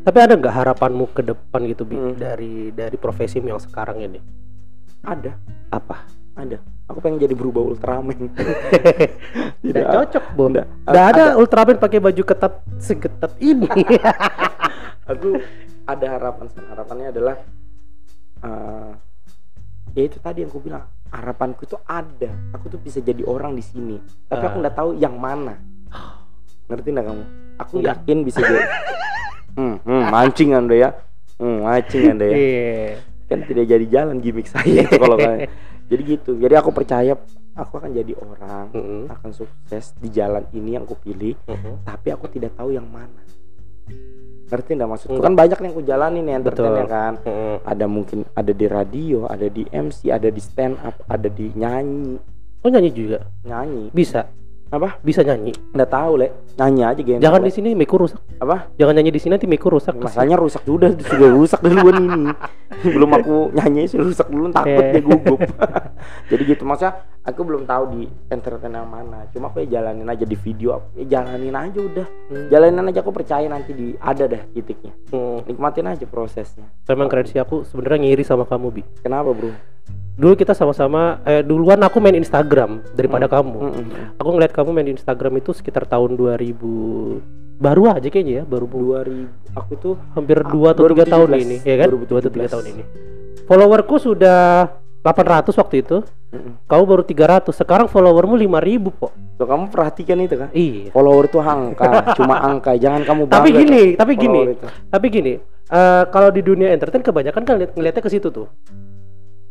Tapi 0.00 0.18
ada 0.18 0.34
nggak 0.34 0.54
harapanmu 0.54 1.10
ke 1.10 1.22
depan 1.24 1.60
gitu 1.66 1.82
bi 1.82 1.94
Hmm. 1.94 2.14
dari 2.14 2.70
dari 2.70 2.94
profesimu 2.94 3.46
yang 3.48 3.58
sekarang 3.58 3.98
ini? 4.00 4.22
ada 5.02 5.34
Apa? 5.68 6.06
ada 6.32 6.62
aku 6.84 6.98
pengen 6.98 7.18
jadi 7.18 7.32
berubah 7.32 7.62
Ultraman 7.64 8.30
Tidak 9.62 9.84
cocok, 9.84 10.24
Bom. 10.34 10.50
Nggak. 10.52 10.66
Nggak 10.84 11.06
ada 11.08 11.24
Ultraman 11.36 11.76
pakai 11.78 11.98
baju 11.98 12.22
ketat 12.22 12.52
seketat 12.76 13.32
ini. 13.38 13.68
aku 15.02 15.38
ada 15.84 16.06
harapan 16.08 16.46
harapannya 16.64 17.06
adalah 17.10 17.36
eh 18.40 18.90
ya 19.92 20.02
itu 20.06 20.18
tadi 20.18 20.40
yang 20.40 20.50
aku 20.50 20.62
bilang 20.62 20.82
harapanku 21.10 21.66
tuh 21.66 21.82
ada 21.84 22.30
aku 22.50 22.70
tuh 22.70 22.78
bisa 22.78 22.98
jadi 22.98 23.20
orang 23.22 23.52
di 23.52 23.60
sini 23.60 23.98
tapi 24.24 24.40
aku 24.40 24.56
Ah. 24.56 24.60
nggak 24.62 24.74
tahu 24.74 24.90
yang 24.96 25.18
mana 25.18 25.58
ngerti 26.66 26.88
nggak 26.88 27.06
kamu 27.06 27.24
aku 27.58 27.74
Nggak. 27.78 27.92
yakin 27.98 28.18
bisa 28.22 28.38
jadi 28.40 28.62
hmm, 29.58 29.76
hmm, 29.84 30.02
mancing 30.08 30.50
anda 30.54 30.74
ya 30.78 30.90
hmm, 31.36 31.58
mancing 31.60 32.02
anda 32.08 32.24
ya 32.24 32.36
Iya. 32.38 32.90
kan 33.26 33.38
tidak 33.44 33.64
jadi 33.68 33.84
jalan 33.90 34.16
gimmick 34.18 34.48
saya 34.48 34.80
itu 34.80 34.96
kalau 34.96 35.18
kayak 35.18 35.50
jadi 35.92 36.02
gitu 36.08 36.32
jadi 36.34 36.54
aku 36.56 36.72
percaya 36.72 37.12
aku 37.52 37.72
akan 37.76 37.92
jadi 37.92 38.12
orang 38.16 38.72
Mm-mm. 38.72 39.02
akan 39.06 39.30
sukses 39.30 39.92
di 39.94 40.08
jalan 40.08 40.48
ini 40.50 40.74
yang 40.74 40.84
aku 40.84 40.96
pilih 40.96 41.36
Mhm. 41.44 41.84
tapi 41.84 42.08
aku 42.08 42.26
tidak 42.26 42.56
tahu 42.56 42.72
yang 42.72 42.88
mana 42.88 43.20
ngerti 44.48 44.76
nggak 44.76 44.90
maksudku 44.90 45.12
Enggak. 45.12 45.24
kan 45.24 45.34
banyak 45.34 45.58
yang 45.58 45.72
aku 45.72 45.82
jalanin 45.82 46.22
nih 46.22 46.34
entertain 46.36 46.64
Betul. 46.66 46.80
ya 46.80 46.86
kan 46.86 47.12
Mhm. 47.20 47.56
ada 47.64 47.84
mungkin 47.86 48.18
ada 48.32 48.52
di 48.52 48.66
radio 48.66 49.18
ada 49.24 49.46
di 49.48 49.62
MC 49.66 50.08
ada 50.08 50.28
di 50.28 50.40
stand 50.40 50.76
up 50.78 50.96
ada 51.06 51.28
di 51.28 51.52
nyanyi 51.52 52.16
Oh 52.62 52.70
nyanyi 52.70 52.90
juga 52.90 53.18
nyanyi 53.42 53.90
bisa 53.90 54.28
apa 54.72 54.96
bisa 54.98 55.20
nyanyi. 55.20 55.52
nggak 55.70 55.84
tahu 55.86 56.12
le 56.16 56.28
nyanyi 56.56 56.82
aja 56.82 57.00
gitu 57.02 57.20
Jangan 57.20 57.40
di 57.40 57.52
sini 57.52 57.70
miku 57.72 58.00
rusak. 58.00 58.16
apa 58.38 58.72
Jangan 58.74 58.94
nyanyi 58.94 59.12
di 59.12 59.20
sini 59.20 59.32
nanti 59.32 59.44
miku 59.44 59.68
rusak. 59.68 59.92
masalahnya 59.94 60.34
rusak 60.34 60.64
sudah 60.64 60.90
sudah 60.96 61.28
rusak 61.30 61.60
duluan 61.60 61.96
ini 62.00 62.32
belum 62.82 63.10
aku 63.12 63.34
nyanyi 63.52 63.84
sudah 63.84 64.04
rusak 64.06 64.26
dulu 64.26 64.48
takut 64.50 64.72
Eh. 64.74 64.90
dia 64.90 65.02
gugup 65.02 65.40
jadi 66.32 66.42
gitu 66.46 66.64
maksudnya 66.64 66.92
aku 67.22 67.40
belum 67.42 67.62
tahu 67.62 67.84
di 67.92 68.02
entertain 68.26 68.72
yang 68.72 68.88
mana 68.88 69.28
cuma 69.28 69.46
aku 69.46 69.60
ya 69.62 69.78
jalanin 69.78 70.08
aja 70.08 70.24
di 70.24 70.34
video 70.34 70.80
ya 70.94 71.04
jalanin 71.06 71.52
aja 71.52 71.78
udah 71.78 72.06
Hmm. 72.24 72.48
jalanin 72.48 72.88
aja 72.88 72.98
aku 72.98 73.12
percaya 73.12 73.44
nanti 73.46 73.70
di 73.70 73.92
ada 73.94 74.24
dah 74.26 74.42
titiknya 74.50 74.96
Hmm. 75.08 75.44
nikmatin 75.44 75.84
aja 75.86 76.04
prosesnya 76.04 76.64
Memang 76.86 77.06
keren 77.06 77.24
sih 77.24 77.36
aku 77.36 77.62
sebenarnya 77.62 78.08
ngiri 78.08 78.24
sama 78.24 78.42
kamu 78.42 78.68
bi. 78.70 78.82
kenapa 78.98 79.30
bro 79.30 79.52
Dulu 80.12 80.34
kita 80.34 80.52
sama-sama 80.52 81.18
eh, 81.22 81.40
duluan 81.40 81.80
aku 81.80 81.96
main 81.96 82.12
Instagram 82.14 82.84
daripada 82.92 83.24
kamu. 83.26 83.56
Mm-mm. 83.56 83.84
Aku 84.16 84.28
ngeliat 84.28 84.52
kamu 84.52 84.70
main 84.70 84.88
Instagram 84.90 85.32
itu 85.36 85.50
sekitar 85.50 85.84
tahun 85.84 86.14
2000 86.14 87.40
baru 87.56 87.82
aja 87.88 88.02
kayaknya 88.04 88.32
ya 88.32 88.44
baru 88.44 88.66
bu- 88.66 88.90
2000 88.98 89.54
aku 89.54 89.72
tuh 89.76 89.94
hampir 90.12 90.34
Ah, 90.36 90.50
dua 90.50 90.74
atau 90.74 90.82
tiga 90.84 91.06
tahun 91.06 91.30
2017. 91.30 91.46
ini 91.46 91.56
ya 91.62 91.74
kan 91.78 91.86
dua 91.86 91.98
atau 92.02 92.18
2017. 92.18 92.34
tiga 92.34 92.48
tahun 92.50 92.64
ini 92.66 92.82
followerku 93.44 93.94
sudah 93.96 94.42
800 95.00 95.54
waktu 95.56 95.76
itu. 95.80 95.96
Mm-mm. 96.32 96.52
Kamu 96.64 96.82
baru 96.84 97.02
300. 97.02 97.50
Sekarang 97.52 97.86
followermu 97.86 98.34
5000, 98.36 98.88
Pok. 98.90 99.12
Tuh 99.34 99.44
kamu 99.44 99.64
perhatikan 99.68 100.16
itu 100.18 100.34
kan 100.34 100.48
Iya. 100.50 100.90
follower 100.90 101.26
tuh 101.26 101.40
angka 101.40 101.86
cuma 102.18 102.38
angka 102.40 102.72
jangan 102.74 103.02
kamu 103.02 103.22
Tapi 103.26 103.48
bangga 103.48 103.58
gini, 103.58 103.82
tapi 103.94 104.12
gini. 104.14 104.38
follower 104.40 104.52
itu. 104.52 104.66
Tapi 104.88 105.06
gini, 105.08 105.32
eh, 105.68 106.02
kalau 106.06 106.28
di 106.28 106.40
dunia 106.40 106.68
entertain 106.68 107.00
kebanyakan 107.00 107.42
kan 107.42 107.52
ngeliat, 107.56 107.72
ngeliatnya 107.72 108.00
ke 108.00 108.10
situ 108.10 108.28
tuh. 108.28 108.46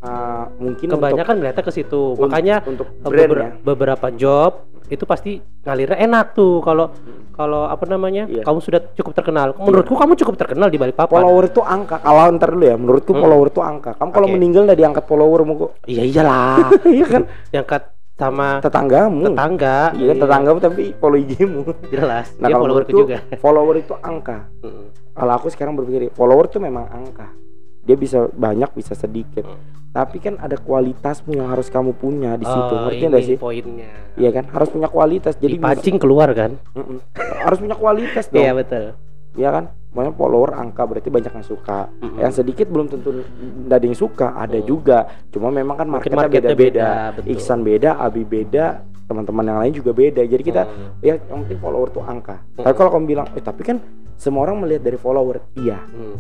Ah, 0.02 0.50
mungkin 0.58 0.90
Kebanyakan 0.90 1.38
ngeliatnya 1.38 1.62
ke 1.62 1.70
situ. 1.70 2.14
untuk, 2.14 2.26
Makanya 2.26 2.66
untuk 2.66 2.90
eh, 2.90 3.06
brand 3.06 3.22
beber- 3.24 3.38
ya 3.40 3.50
beberapa 3.62 4.08
job 4.10 4.52
itu 4.88 5.06
pasti 5.06 5.32
ngalirnya 5.62 5.94
enak 6.02 6.34
tuh 6.34 6.58
kalau 6.60 6.90
kalau 7.32 7.64
apa 7.64 7.86
namanya? 7.86 8.26
Iya. 8.26 8.42
Kamu 8.42 8.60
sudah 8.60 8.82
cukup 8.92 9.14
terkenal. 9.14 9.54
Menurutku 9.56 9.94
kamu 9.94 10.14
cukup 10.16 10.36
terkenal 10.36 10.68
di 10.68 10.76
Balikpapan. 10.76 11.22
follower 11.22 11.46
itu 11.48 11.62
angka 11.62 11.98
kalau 11.98 12.34
ntar 12.34 12.50
dulu 12.50 12.66
ya 12.66 12.76
menurutku 12.76 13.12
Hmm. 13.12 13.22
follower 13.22 13.48
itu 13.48 13.62
angka 13.62 13.92
kamu 13.94 14.10
kalau 14.10 14.26
Oke. 14.26 14.34
meninggal 14.34 14.62
udah 14.64 14.76
diangkat 14.76 15.04
followermu 15.06 15.54
kok 15.56 15.72
Iya 15.86 16.04
iyalah. 16.04 16.66
iya 16.92 17.06
kan 17.08 17.22
yang 17.52 17.64
kat 17.64 17.84
sama 18.14 18.48
tetanggamu 18.60 19.22
tetangga. 19.28 19.78
iya 19.96 20.06
kan 20.08 20.18
tetanggamu 20.20 20.58
tapi 20.60 20.84
follow 20.96 21.18
IG-mu 21.20 21.62
Jelas. 21.88 22.34
nah 22.36 22.48
Dia 22.48 22.56
followerku 22.56 22.90
menurutku 22.90 22.98
juga. 23.00 23.18
follower 23.36 23.76
itu 23.78 23.94
angka 23.96 24.38
kalau 25.12 25.34
aku 25.36 25.48
sekarang 25.48 25.74
berpikir 25.74 26.10
follower 26.12 26.46
tuh 26.48 26.58
memang 26.60 26.86
angka 26.88 27.30
dia 27.82 27.96
bisa 27.96 28.30
banyak 28.30 28.70
bisa 28.72 28.94
sedikit 28.94 29.42
Hmm. 29.42 29.58
tapi 29.92 30.18
kan 30.18 30.38
ada 30.38 30.56
kualitasmu 30.56 31.34
yang 31.34 31.48
harus 31.48 31.68
kamu 31.68 31.92
punya 31.94 32.34
di 32.34 32.46
situ 32.46 32.74
Oh, 32.74 32.86
ngerti 32.86 33.04
nggak 33.04 33.24
sih 33.26 33.36
poinnya. 33.36 33.92
iya 34.16 34.30
kan 34.30 34.48
harus 34.48 34.70
punya 34.70 34.88
kualitas 34.88 35.36
jadi 35.36 35.56
Dipancing 35.56 35.98
keluar 35.98 36.32
kan? 36.32 36.56
Mm-mm. 36.72 36.98
harus 37.42 37.58
punya 37.58 37.74
kualitas 37.74 38.26
dong 38.26 38.40
Iya 38.40 38.52
betul. 38.54 38.86
Iya 39.32 39.50
kan 39.50 39.64
makanya 39.92 40.14
follower 40.14 40.52
angka 40.54 40.84
berarti 40.86 41.08
banyak 41.08 41.34
yang 41.34 41.44
suka 41.46 41.92
Mm-mm. 41.94 42.20
yang 42.20 42.32
sedikit 42.32 42.68
belum 42.68 42.88
tentu 42.88 43.12
nggak 43.12 43.74
ada 43.74 43.86
yang 43.86 43.98
suka 43.98 44.28
ada 44.34 44.56
Mm. 44.56 44.66
juga 44.66 44.98
cuma 45.28 45.48
memang 45.50 45.76
kan 45.76 45.88
marketnya 45.90 46.18
marketnya 46.18 46.48
beda-beda 46.50 46.80
beda, 46.80 47.14
betul. 47.14 47.30
Iksan 47.30 47.60
beda 47.62 47.90
Abi 47.98 48.24
beda 48.24 48.66
teman-teman 49.04 49.44
yang 49.46 49.60
lain 49.60 49.74
juga 49.74 49.92
beda 49.92 50.22
jadi 50.24 50.40
kita 50.42 50.64
Hmm. 50.64 50.92
ya 51.02 51.20
yang 51.22 51.44
penting 51.44 51.60
follower 51.60 51.90
tuh 51.90 52.00
angka 52.02 52.40
Mm. 52.56 52.64
tapi 52.64 52.76
kalau 52.78 52.90
kamu 52.90 53.06
bilang 53.06 53.28
eh 53.34 53.42
tapi 53.42 53.62
kan 53.62 53.78
semua 54.16 54.46
orang 54.46 54.62
melihat 54.62 54.86
dari 54.86 54.96
follower 54.96 55.44
iya 55.54 55.80
Hmm. 55.82 56.16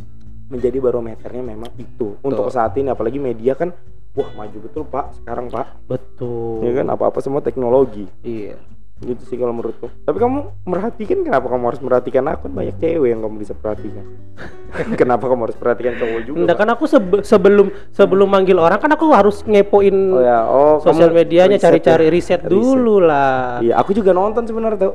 Menjadi 0.51 0.77
barometernya 0.77 1.43
memang 1.45 1.71
itu 1.75 2.19
untuk 2.19 2.51
saat 2.51 2.75
ini 2.75 2.87
apalagi 2.87 3.17
media 3.17 3.55
kan 3.55 3.71
wah 4.11 4.27
maju 4.33 4.57
betul 4.59 4.83
pak 4.83 5.15
sekarang 5.15 5.47
pak 5.47 5.79
Betul. 5.85 6.59
ya 6.61 6.75
kan 6.75 6.87
apa 6.89 7.07
apa 7.07 7.19
semua 7.19 7.39
teknologi 7.39 8.11
Iya. 8.21 8.59
gitu 9.01 9.23
sih 9.23 9.33
kalau 9.33 9.49
menurutku 9.49 9.87
tapi 10.03 10.19
kamu 10.19 10.37
merhatikan 10.63 11.23
kenapa 11.23 11.47
kamu 11.47 11.63
harus 11.65 11.79
merhatikan 11.79 12.21
aku 12.27 12.45
kan 12.45 12.53
banyak 12.53 12.75
cewek 12.77 13.09
yang 13.09 13.19
kamu 13.19 13.35
bisa 13.39 13.55
perhatikan 13.55 14.05
kenapa 14.99 15.25
kamu 15.25 15.41
harus 15.47 15.57
perhatikan 15.57 15.95
cowok 15.95 16.19
juga 16.21 16.37
Enggak 16.37 16.53
Pak? 16.53 16.61
kan 16.61 16.69
aku 16.69 16.83
sebe- 16.85 17.23
sebelum 17.23 17.67
sebelum 17.89 18.27
manggil 18.27 18.57
orang 18.57 18.77
kan 18.77 18.91
aku 18.91 19.09
harus 19.09 19.41
ngepoin 19.41 19.95
oh 20.11 20.21
ya 20.21 20.39
oh 20.45 20.77
sosial 20.77 21.09
medianya 21.09 21.55
riset 21.55 21.65
cari-cari 21.65 22.05
ya? 22.05 22.11
riset, 22.11 22.41
Riset. 22.41 22.51
dulu 22.51 22.99
lah. 22.99 23.57
iya 23.57 23.73
aku 23.75 23.89
juga 23.91 24.11
nonton 24.11 24.43
sebenarnya 24.43 24.77
tau 24.77 24.93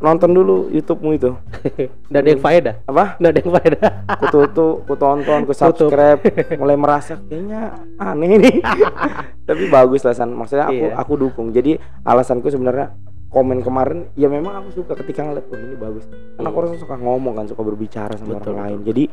nonton 0.00 0.30
dulu 0.30 0.68
YouTube-mu 0.68 1.10
itu. 1.12 1.30
Nggak 2.10 2.18
ada 2.18 2.28
yang 2.28 2.40
faedah. 2.40 2.74
apa? 2.82 3.04
Nggak 3.16 3.30
ada 3.30 3.38
yang 3.38 3.52
faedah. 3.52 3.80
ku 4.16 4.26
tutup 4.28 4.74
ku 4.84 4.94
tonton 4.94 5.40
ku 5.44 5.52
subscribe 5.52 6.20
mulai 6.56 6.74
merasa 6.74 7.20
kayaknya 7.20 7.60
aneh 7.96 8.36
nih. 8.38 8.56
Tapi 9.48 9.62
bagus 9.68 10.00
lah 10.00 10.12
San 10.12 10.30
maksudnya 10.30 10.66
aku 10.66 10.84
Iya. 10.86 10.96
aku 10.96 11.12
dukung. 11.16 11.48
Jadi 11.50 11.76
alasanku 12.02 12.48
sebenarnya 12.48 12.96
komen 13.28 13.60
kemarin 13.60 14.10
ya 14.12 14.26
memang 14.26 14.58
aku 14.58 14.74
suka 14.76 14.96
ketika 14.96 15.22
ngeliat 15.22 15.46
oh 15.46 15.56
ini 15.56 15.76
bagus. 15.76 16.04
Karena 16.08 16.48
aku 16.48 16.56
orang 16.58 16.74
suka 16.76 16.94
ngomong 16.96 17.34
kan 17.34 17.46
suka 17.46 17.60
berbicara 17.60 18.16
sama 18.16 18.36
Betul, 18.36 18.52
orang 18.52 18.60
lain 18.66 18.80
jadi 18.82 19.04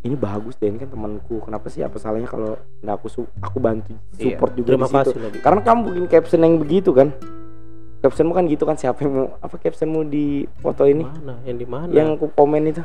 ini 0.00 0.16
bagus 0.16 0.56
deh 0.56 0.64
ini 0.66 0.78
kan 0.78 0.88
temanku. 0.88 1.42
Kenapa 1.42 1.68
sih 1.68 1.80
apa 1.80 1.96
salahnya 1.96 2.24
kalau 2.24 2.54
nggak 2.78 2.94
aku 2.94 3.08
su- 3.10 3.28
aku 3.36 3.58
bantu 3.58 3.92
Iya, 4.14 4.32
support 4.32 4.54
juga 4.54 4.68
Terima 4.70 4.86
di 4.86 4.92
situ? 4.94 5.10
kasih 5.10 5.20
lagi. 5.20 5.38
karena 5.40 5.60
kamu 5.60 5.80
bikin 5.84 6.04
caption 6.06 6.40
yang 6.40 6.56
begitu 6.56 6.90
kan 6.90 7.08
captionmu 8.00 8.32
kan 8.32 8.44
gitu 8.44 8.64
kan 8.64 8.74
siapa 8.74 9.00
yang 9.00 9.12
mau 9.14 9.26
apa 9.36 9.54
captionmu 9.54 10.00
di 10.04 10.26
foto 10.56 10.84
ini 10.84 11.04
Mana? 11.04 11.36
Yang 11.42 11.56
di 11.56 11.66
mana? 11.66 11.90
yang 11.90 12.08
aku 12.14 12.26
komen 12.30 12.62
itu 12.66 12.80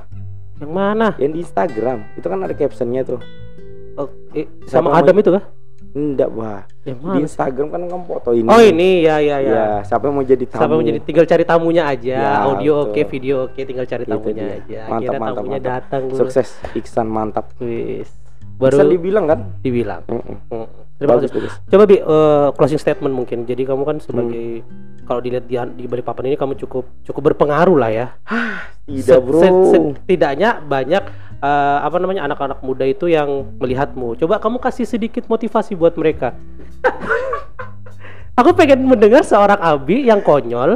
yang 0.58 0.71
mana? 0.71 1.08
yang 1.15 1.32
di 1.32 1.39
Instagram 1.39 2.04
itu 2.13 2.25
kan 2.25 2.39
ada 2.39 2.51
captionnya 2.51 3.04
tuh 3.04 3.19
Oh, 3.95 4.12
eh, 4.32 4.43
Siapa 4.62 4.84
sama 4.84 4.88
mau- 4.89 4.99
Adam 4.99 5.15
itu 5.15 5.32
kah? 5.32 5.43
enggak 5.95 6.28
wah 6.30 6.67
Yang 6.84 6.97
di? 6.99 7.19
Instagram 7.23 7.67
kan 7.69 7.82
kamu 7.86 8.04
foto 8.06 8.30
ini 8.30 8.43
Oh 8.45 8.60
ini 8.60 8.89
ya 9.01 9.15
ya 9.17 9.39
ya. 9.39 9.51
ya 9.56 9.65
siapa 9.82 10.04
yang 10.04 10.15
mau 10.15 10.25
jadi 10.25 10.43
tamu 10.43 10.60
Sampai 10.62 10.78
menjadi 10.78 10.99
tinggal 11.01 11.23
cari 11.25 11.43
tamunya 11.45 11.84
aja. 11.86 12.15
Ya, 12.17 12.32
audio 12.43 12.73
oke, 12.84 13.01
video 13.06 13.36
oke, 13.45 13.56
tinggal 13.58 13.84
cari 13.86 14.04
Itu 14.04 14.12
tamunya 14.12 14.43
dia. 14.43 14.51
aja. 14.58 14.80
Mantap, 14.82 14.91
Akhirnya 14.91 15.15
mantap, 15.17 15.38
tamunya 15.38 15.56
mantap. 15.58 15.71
datang 15.80 16.04
sukses 16.12 16.47
Iksan 16.73 17.08
mantap 17.08 17.45
Wis. 17.58 18.12
baru 18.54 18.75
Baru 18.78 18.91
dibilang 18.91 19.25
kan 19.25 19.39
dibilang. 19.62 20.04
Mm-mm. 20.06 20.38
Mm. 20.45 20.67
Terima 20.95 21.19
bagus 21.19 21.27
kasih. 21.27 21.39
bagus 21.43 21.53
Coba 21.67 21.84
bi 21.84 21.97
eh, 21.99 22.47
closing 22.55 22.79
statement 22.79 23.13
mungkin. 23.13 23.43
Jadi 23.43 23.63
kamu 23.67 23.84
kan 23.84 23.97
sebagai 23.99 24.63
Hmm. 24.63 25.03
kalau 25.05 25.19
dilihat 25.21 25.45
di, 25.45 25.55
di 25.55 25.84
Balikpapan 25.86 26.34
ini 26.34 26.38
kamu 26.39 26.55
cukup 26.55 26.88
cukup 27.03 27.21
berpengaruh 27.34 27.77
lah 27.77 27.91
ya. 27.91 28.08
tidak 28.86 29.19
bro 29.25 29.41
setidaknya 29.73 30.62
banyak 30.62 31.03
eh, 31.41 31.77
apa 31.84 31.97
namanya 31.99 32.25
anak-anak 32.29 32.60
muda 32.63 32.86
itu 32.88 33.12
yang 33.12 33.43
melihatmu. 33.60 34.15
Coba 34.17 34.39
kamu 34.39 34.58
kasih 34.63 34.88
sedikit 34.88 35.27
motivasi 35.27 35.75
buat 35.75 35.93
mereka. 35.99 36.34
Aku 38.39 38.51
pengen 38.51 38.84
mendengar 38.84 39.23
seorang 39.23 39.60
Abi 39.63 40.08
yang 40.08 40.19
konyol 40.19 40.75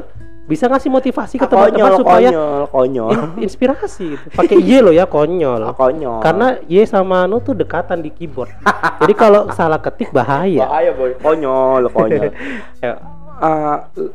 bisa 0.50 0.66
ngasih 0.66 0.90
motivasi 0.90 1.38
ke 1.38 1.46
teman-teman 1.46 1.78
konyol 1.78 1.92
supaya 1.96 2.28
konyol 2.28 2.62
konyol 2.68 3.12
in- 3.14 3.46
inspirasi 3.46 4.18
itu. 4.18 4.28
Pakai 4.34 4.58
Y 4.58 4.82
lo 4.82 4.90
ya 4.90 5.06
konyol. 5.06 5.62
konyol 5.72 6.20
Karena 6.20 6.58
Y 6.66 6.82
sama 6.84 7.24
Anu 7.24 7.38
tuh 7.38 7.54
dekatan 7.54 8.02
di 8.02 8.10
keyboard. 8.10 8.50
Jadi 8.98 9.14
kalau 9.14 9.46
salah 9.52 9.78
ketik 9.78 10.10
bahaya. 10.10 10.66
bahaya 10.66 10.92
boy 10.92 11.14
konyol 11.16 11.86
konyol 11.88 12.34
Ya, 12.82 12.98
Ah, 13.38 13.88
l- 13.94 14.12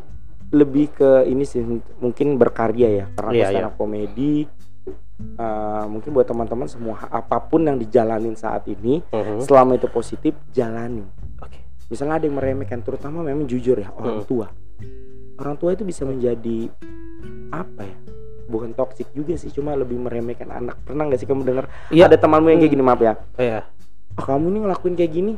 lebih 0.51 0.91
ke 0.91 1.25
ini 1.25 1.43
sih 1.43 1.63
mungkin 1.97 2.35
berkarya 2.35 2.89
ya 2.93 3.07
karena 3.11 3.33
stand 3.49 3.65
up 3.65 3.75
komedi 3.75 4.45
ah, 5.35 5.83
mungkin 5.85 6.11
buat 6.11 6.25
teman-teman 6.25 6.67
semua 6.67 6.99
apa 7.05 7.41
pun 7.41 7.63
yang 7.63 7.75
dijalanin 7.75 8.35
saat 8.35 8.67
ini 8.67 9.03
mhm. 9.05 9.43
selama 9.43 9.75
itu 9.75 9.89
positif 9.89 10.35
jalani 10.51 11.03
Oke. 11.39 11.59
misalnya 11.89 12.19
ada 12.19 12.25
yang 12.25 12.37
meremehkan 12.37 12.81
terutama 12.81 13.23
memang 13.23 13.47
jujur 13.47 13.75
ya 13.77 13.91
orang 13.93 14.21
Hmm. 14.21 14.27
tua 14.27 14.47
orang 15.39 15.57
tua 15.59 15.75
itu 15.75 15.83
bisa 15.83 16.03
menjadi 16.05 16.71
apa 17.51 17.83
ya? 17.83 17.97
Bukan 18.45 18.77
toksik 18.77 19.09
juga 19.17 19.35
sih 19.35 19.49
cuma 19.49 19.73
lebih 19.73 19.97
meremehkan 19.97 20.53
anak. 20.53 20.77
Pernah 20.85 21.09
nggak 21.09 21.21
sih 21.21 21.29
kamu 21.29 21.43
dengar 21.49 21.65
Iya. 21.89 22.13
ada 22.13 22.17
temanmu 22.21 22.53
yang 22.53 22.61
kayak 22.61 22.73
gini 22.73 22.85
maaf 22.85 23.01
ya? 23.01 23.15
Iya. 23.41 23.59
"Ah, 24.15 24.25
kamu 24.25 24.47
nih 24.53 24.61
ngelakuin 24.69 24.95
kayak 24.95 25.13
gini 25.13 25.33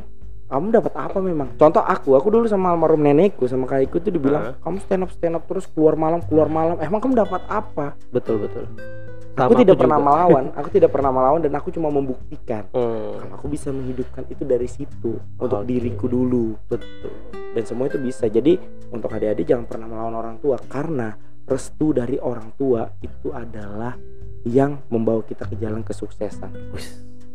kamu 0.47 0.71
dapat 0.71 0.93
apa 0.95 1.19
memang? 1.19 1.59
Contoh 1.59 1.83
aku 1.83 2.15
aku 2.15 2.27
dulu 2.31 2.47
sama 2.47 2.71
almarhum 2.71 3.03
nenekku 3.03 3.47
sama 3.51 3.67
kakekku 3.67 3.99
tuh 3.99 4.11
dibilang 4.15 4.55
kamu 4.63 4.77
stand 4.79 5.03
up 5.03 5.11
stand 5.11 5.35
up 5.35 5.43
terus 5.43 5.67
keluar 5.67 5.99
malam 5.99 6.23
keluar 6.23 6.47
malam. 6.47 6.79
Emang 6.79 7.03
kamu 7.03 7.19
dapat 7.19 7.43
apa? 7.51 7.99
Betul 8.15 8.47
betul. 8.47 8.63
Aku 9.37 9.53
Sama 9.53 9.61
tidak 9.61 9.75
pernah 9.77 9.99
juga. 10.01 10.07
melawan. 10.09 10.43
Aku 10.59 10.69
tidak 10.73 10.89
pernah 10.89 11.11
melawan 11.13 11.39
dan 11.45 11.53
aku 11.53 11.69
cuma 11.69 11.93
membuktikan. 11.93 12.65
Hmm, 12.73 13.21
kalau 13.21 13.33
aku 13.37 13.47
bisa 13.47 13.69
menghidupkan 13.69 14.25
itu 14.27 14.43
dari 14.43 14.65
situ 14.65 15.21
untuk 15.37 15.61
Oke. 15.61 15.67
diriku 15.69 16.05
dulu. 16.09 16.57
Betul. 16.65 17.13
dan 17.53 17.63
semua 17.65 17.89
itu 17.89 17.97
bisa. 17.97 18.25
Jadi 18.25 18.57
untuk 18.89 19.09
adik-adik 19.09 19.45
jangan 19.45 19.65
pernah 19.65 19.87
melawan 19.89 20.13
orang 20.13 20.35
tua. 20.37 20.57
Karena 20.61 21.13
restu 21.45 21.93
dari 21.93 22.17
orang 22.17 22.53
tua 22.53 22.85
itu 22.99 23.29
adalah 23.31 23.93
yang 24.43 24.81
membawa 24.89 25.21
kita 25.21 25.45
ke 25.45 25.57
jalan 25.57 25.81
kesuksesan. 25.81 26.53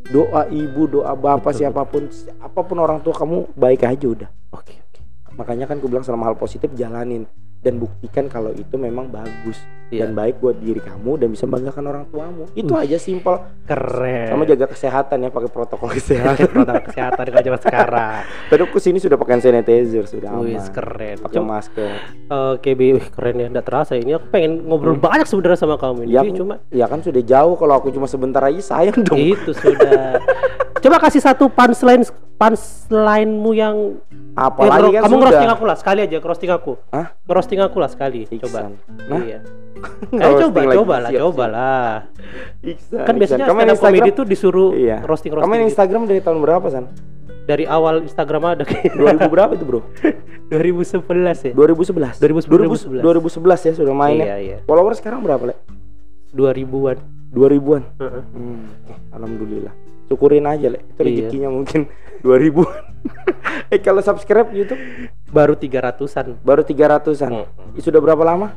Doa 0.05 0.47
ibu 0.47 0.85
doa 0.87 1.15
bapak 1.15 1.55
Betul, 1.55 1.59
siapa 1.59 1.83
pun 1.87 2.03
apa 2.39 2.61
pun 2.61 2.77
orang 2.79 2.99
tua 3.01 3.15
kamu 3.15 3.55
baik 3.55 3.87
aja 3.87 4.07
udah. 4.07 4.31
Oke 4.53 4.75
oke. 4.77 5.01
makanya 5.33 5.65
kan 5.65 5.81
gue 5.81 5.89
bilang 5.89 6.05
selama 6.05 6.29
hal 6.29 6.37
positif 6.37 6.69
jalanin 6.77 7.25
dan 7.63 7.79
buktikan 7.79 8.27
kalau 8.27 8.51
itu 8.51 8.75
memang 8.75 9.07
bagus 9.09 9.59
Iya. 9.93 10.09
dan 10.09 10.17
baik 10.17 10.41
buat 10.41 10.57
diri 10.57 10.81
kamu 10.81 11.21
dan 11.21 11.29
bisa 11.29 11.45
membanggakan 11.45 11.85
orang 11.85 12.05
tuamu 12.09 12.49
itu 12.57 12.73
Wih. 12.73 12.81
aja 12.81 12.97
simpel 12.97 13.45
Keren. 13.69 14.33
sama 14.33 14.49
jaga 14.49 14.65
kesehatan 14.73 15.21
ya 15.21 15.29
pakai 15.29 15.53
protokol 15.53 15.93
kesehatan 15.93 16.49
protokol 16.49 16.81
kesehatan 16.89 17.25
nggak 17.29 17.45
cuma 17.45 17.59
sekarang. 17.61 18.21
tadi 18.49 18.63
aku 18.65 18.79
sini 18.81 18.97
sudah 18.97 19.21
pakai 19.21 19.45
sanitizer 19.45 20.09
sudah 20.09 20.33
aman 20.33 20.65
keren. 20.73 21.17
pakai 21.21 21.43
masker 21.45 21.93
Oke, 22.33 22.73
Bi, 22.73 22.97
Wih, 22.97 23.05
keren 23.13 23.37
ya. 23.37 23.47
Nggak 23.53 23.67
terasa 23.69 23.93
ini 23.93 24.17
aku 24.17 24.33
pengen 24.33 24.65
ngobrol 24.65 24.97
banyak 24.97 25.29
sebenarnya 25.29 25.61
sama 25.61 25.77
kamu 25.77 26.09
ini. 26.09 26.17
Ya, 26.17 26.25
cuma 26.25 26.65
ya 26.73 26.89
kan 26.89 27.05
sudah 27.05 27.21
jauh 27.21 27.61
kalau 27.61 27.77
aku 27.77 27.93
cuma 27.93 28.09
sebentar 28.09 28.41
aja 28.41 28.65
sayang 28.65 29.05
dong 29.05 29.21
itu 29.21 29.53
sudah. 29.53 30.17
Coba 30.83 30.97
kasih 30.99 31.23
satu 31.23 31.47
punchline 31.47 32.03
punchline-mu 32.35 33.51
yang 33.53 34.03
apalagi 34.35 34.91
eh, 34.91 34.99
kan 34.99 35.07
kamu 35.07 35.15
ngerosting 35.17 35.51
aku 35.51 35.65
lah 35.65 35.77
sekali 35.79 36.01
aja, 36.03 36.17
ngerosting 36.19 36.51
aku. 36.51 36.73
Hah? 36.91 37.07
Ngerosting 37.23 37.61
aku 37.63 37.77
lah 37.79 37.87
sekali. 37.87 38.27
Coba. 38.27 38.67
Iksan. 38.67 38.73
Nah, 39.07 39.23
Iya. 39.23 39.39
Ayo 40.15 40.47
coba, 40.47 40.59
lagi. 40.61 40.79
coba 40.79 40.95
lah, 40.97 41.11
Siap, 41.11 41.21
coba 41.21 41.45
lah. 41.49 41.91
Iksan, 42.61 43.03
Kan 43.03 43.15
biasanya 43.17 43.39
Iksan. 43.41 43.51
kamu 43.51 43.61
stand 43.61 43.73
up 43.73 43.79
comedy 43.81 44.09
itu 44.11 44.23
disuruh 44.25 44.71
iya. 44.75 44.99
roasting 45.03 45.31
kamu 45.31 45.39
roasting. 45.39 45.53
main 45.53 45.67
Instagram 45.67 46.03
dari 46.07 46.21
tahun 46.21 46.39
berapa 46.39 46.67
san 46.69 46.87
Dari 47.43 47.67
awal 47.67 48.07
Instagram 48.07 48.43
ada 48.49 48.63
kayak 48.71 48.95
2000 48.95 49.27
berapa 49.27 49.51
itu 49.53 49.65
bro 49.67 49.81
2011 50.55 51.51
ya. 51.51 51.53
2011 51.59 52.23
2011. 52.23 53.03
2011 53.03 53.67
ya 53.67 53.73
sudah 53.75 53.91
main 53.93 54.15
Iya, 54.17 54.27
ya 54.27 54.37
iya. 54.39 54.57
follower 54.63 54.95
sekarang 54.95 55.19
berapa 55.21 55.51
le 55.51 55.55
2000-an. 56.31 56.99
2000-an 57.35 57.83
Heeh. 57.99 58.23
hmm. 58.31 58.63
oke, 58.87 58.95
alhamdulillah 59.13 59.75
syukurin 60.05 60.45
aja 60.45 60.69
le 60.69 60.79
itu 60.81 60.99
Iya. 60.99 61.07
rezekinya 61.29 61.49
mungkin 61.49 61.81
2000 62.23 62.63
eh 63.73 63.81
kalau 63.81 64.01
subscribe 64.01 64.49
YouTube 64.51 64.79
Baru 65.27 65.55
300-an. 65.55 66.39
baru 66.41 66.63
300-an 66.63 67.33
Mm. 67.73 67.79
sudah 67.79 67.99
berapa 67.99 68.23
lama 68.23 68.53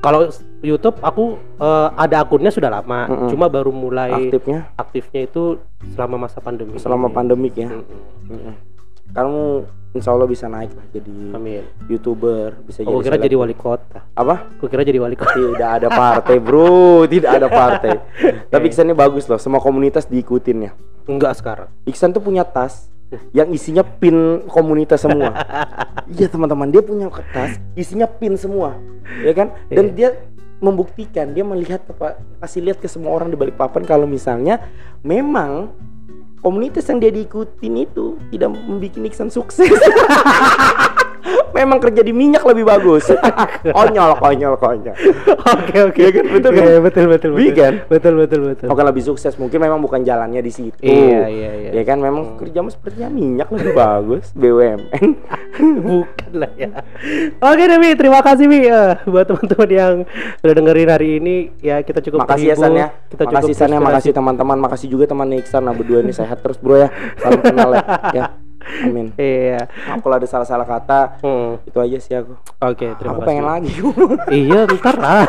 Kalau 0.00 0.28
YouTube 0.60 1.00
aku 1.00 1.36
eh, 1.56 1.88
ada 1.94 2.20
akunnya 2.20 2.48
sudah 2.48 2.68
lama, 2.70 3.06
Mm-mm. 3.06 3.28
cuma 3.28 3.48
baru 3.48 3.70
mulai 3.70 4.12
aktifnya 4.28 4.68
aktifnya 4.74 5.24
itu 5.24 5.56
selama 5.90 6.28
masa 6.28 6.38
pandemi. 6.38 6.76
selama 6.76 7.08
pandemik 7.08 7.56
ya 7.56 7.72
Mm-mm. 7.72 8.00
Mm-mm. 8.28 8.54
Kamu 9.12 9.68
insya 9.94 10.10
Allah 10.10 10.26
bisa 10.26 10.50
naik 10.50 10.74
lah 10.74 10.86
jadi 10.90 11.16
Amin. 11.36 11.62
youtuber 11.86 12.58
bisa 12.66 12.82
Aku 12.82 12.98
jadi 12.98 13.04
kira 13.06 13.16
jadi 13.20 13.36
wali 13.38 13.54
kota. 13.54 14.02
apa? 14.10 14.50
Aku 14.58 14.66
kira 14.66 14.82
jadi 14.82 14.98
wali 14.98 15.14
kota. 15.14 15.38
tidak 15.38 15.70
ada 15.82 15.88
partai 15.92 16.36
bro. 16.42 17.06
Tidak 17.14 17.30
ada 17.30 17.46
partai. 17.46 17.90
Tapi 18.50 18.64
Iksan 18.72 18.90
ini 18.90 18.96
bagus 18.96 19.30
loh. 19.30 19.38
Semua 19.38 19.62
komunitas 19.62 20.10
diikutin 20.10 20.66
ya? 20.66 20.72
Enggak 21.06 21.38
sekarang. 21.38 21.68
Iksan 21.86 22.10
tuh 22.10 22.18
punya 22.24 22.42
tas 22.42 22.90
yang 23.30 23.54
isinya 23.54 23.86
pin 23.86 24.42
komunitas 24.50 25.02
semua. 25.04 25.30
Iya 26.04 26.28
teman-teman. 26.28 26.68
Dia 26.68 26.84
punya 26.84 27.08
tas 27.32 27.56
isinya 27.72 28.04
pin 28.04 28.36
semua. 28.36 28.76
Ya 29.24 29.32
kan? 29.32 29.56
Dan 29.72 29.96
dia 29.96 30.12
membuktikan 30.60 31.32
dia 31.32 31.44
melihat 31.44 31.84
apa 31.88 32.20
kasih 32.40 32.60
lihat 32.64 32.78
ke 32.80 32.88
semua 32.88 33.12
orang 33.12 33.28
di 33.28 33.36
balik 33.36 33.56
papan 33.56 33.84
kalau 33.84 34.04
misalnya 34.08 34.64
memang 35.04 35.72
komunitas 36.44 36.84
yang 36.92 37.00
dia 37.00 37.08
diikutin 37.08 37.88
itu 37.88 38.20
tidak 38.28 38.52
membuat 38.52 39.00
Iksan 39.00 39.32
sukses 39.32 39.72
memang 41.54 41.78
kerja 41.80 42.02
di 42.04 42.12
minyak 42.12 42.44
lebih 42.44 42.64
bagus 42.66 43.08
konyol 43.76 44.18
konyol 44.18 44.54
konyol 44.58 44.96
Oke 45.44 45.76
oke. 45.84 46.00
Iya 46.00 46.10
kan? 46.10 46.24
Betul 46.32 46.50
kan? 46.56 46.64
Iya, 46.64 46.78
betul 46.80 47.04
betul 47.12 47.30
Iya 47.36 47.52
betul. 47.52 47.72
Betul 47.88 48.14
betul 48.16 48.40
betul. 48.48 48.66
Oke 48.72 48.80
lebih 48.80 49.02
sukses 49.04 49.36
mungkin 49.36 49.58
memang 49.60 49.80
bukan 49.84 50.00
jalannya 50.00 50.40
di 50.40 50.52
situ. 50.52 50.80
Iya, 50.80 51.28
iya, 51.28 51.50
iya. 51.52 51.70
Ya 51.76 51.82
kan 51.84 52.00
memang 52.00 52.40
kerjamu 52.40 52.72
sepertinya 52.72 53.12
minyak 53.12 53.52
lebih 53.52 53.76
bagus 53.76 54.32
BUMN. 54.40 55.08
Bukan 55.86 56.32
lah 56.34 56.50
ya. 56.58 56.70
Oke 57.38 57.64
Demi, 57.68 57.94
terima 57.94 58.24
kasih 58.24 58.50
Mi 58.50 58.64
Eh, 58.64 58.96
buat 59.06 59.28
teman-teman 59.28 59.68
yang 59.70 59.94
sudah 60.40 60.54
dengerin 60.56 60.88
hari 60.88 61.08
ini. 61.20 61.52
Ya 61.60 61.84
kita 61.84 62.00
cukup 62.00 62.24
makasih 62.24 62.48
ya. 62.52 62.56
San 62.56 62.72
ya. 62.72 62.88
Kita 63.12 63.28
cukup 63.28 63.36
makasih 63.36 63.54
San 63.54 63.70
ya, 63.70 63.78
makasih 63.78 64.12
teman-teman, 64.16 64.56
makasih 64.58 64.88
juga 64.88 65.04
teman 65.04 65.28
Iksan. 65.36 65.62
Nah 65.68 65.76
berdua 65.76 66.00
ini 66.00 66.16
sehat 66.16 66.40
terus 66.40 66.56
bro 66.56 66.80
ya. 66.80 66.88
Salam 67.20 67.40
kenal 67.44 67.70
ya. 67.76 67.84
ya. 68.16 68.24
Amin. 68.84 69.12
Iya. 69.24 69.66
Maaf 69.88 70.00
kalau 70.04 70.16
ada 70.20 70.28
salah-salah 70.28 70.66
kata. 70.68 71.18
Hmm. 71.24 71.58
Itu 71.64 71.78
aja 71.80 71.98
sih 71.98 72.14
aku. 72.14 72.36
Oke, 72.60 72.92
terima 72.96 73.16
aku 73.16 73.20
kasih. 73.22 73.28
pengen 73.28 73.44
lagi. 73.44 73.72
iya, 74.44 74.60
ntar 74.68 74.96
lah. 75.00 75.24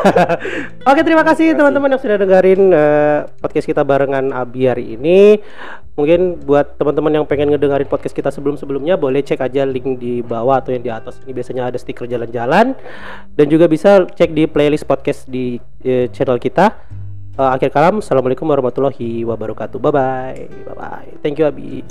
Oke, 0.85 1.01
terima 1.01 1.23
kasih 1.23 1.55
teman-teman 1.55 1.95
yang 1.95 2.01
sudah 2.01 2.17
dengerin 2.19 2.61
eh, 2.73 3.17
podcast 3.39 3.67
kita 3.67 3.81
barengan 3.87 4.31
Abi 4.35 4.67
hari 4.67 4.99
ini. 4.99 5.39
Mungkin 5.95 6.43
buat 6.43 6.75
teman-teman 6.75 7.23
yang 7.23 7.25
pengen 7.25 7.55
ngedengerin 7.55 7.87
podcast 7.87 8.11
kita 8.11 8.27
sebelum-sebelumnya 8.27 8.99
boleh 8.99 9.23
cek 9.23 9.39
aja 9.39 9.63
link 9.63 9.95
di 9.95 10.19
bawah 10.19 10.59
atau 10.59 10.75
yang 10.75 10.83
di 10.83 10.91
atas. 10.91 11.23
Ini 11.23 11.31
biasanya 11.31 11.71
ada 11.71 11.79
stiker 11.79 12.03
jalan-jalan 12.03 12.75
dan 13.31 13.45
juga 13.47 13.71
bisa 13.71 14.03
cek 14.03 14.35
di 14.35 14.43
playlist 14.43 14.83
podcast 14.83 15.23
di 15.31 15.55
eh, 15.87 16.11
channel 16.11 16.35
kita. 16.35 16.75
Eh, 17.35 17.49
akhir 17.51 17.71
kalam, 17.75 17.99
assalamualaikum 17.99 18.47
warahmatullahi 18.47 19.27
wabarakatuh. 19.27 19.75
Bye 19.79 19.91
bye, 19.91 20.39
bye 20.71 20.75
bye. 20.75 21.09
Thank 21.19 21.39
you 21.39 21.47
Abi. 21.47 21.83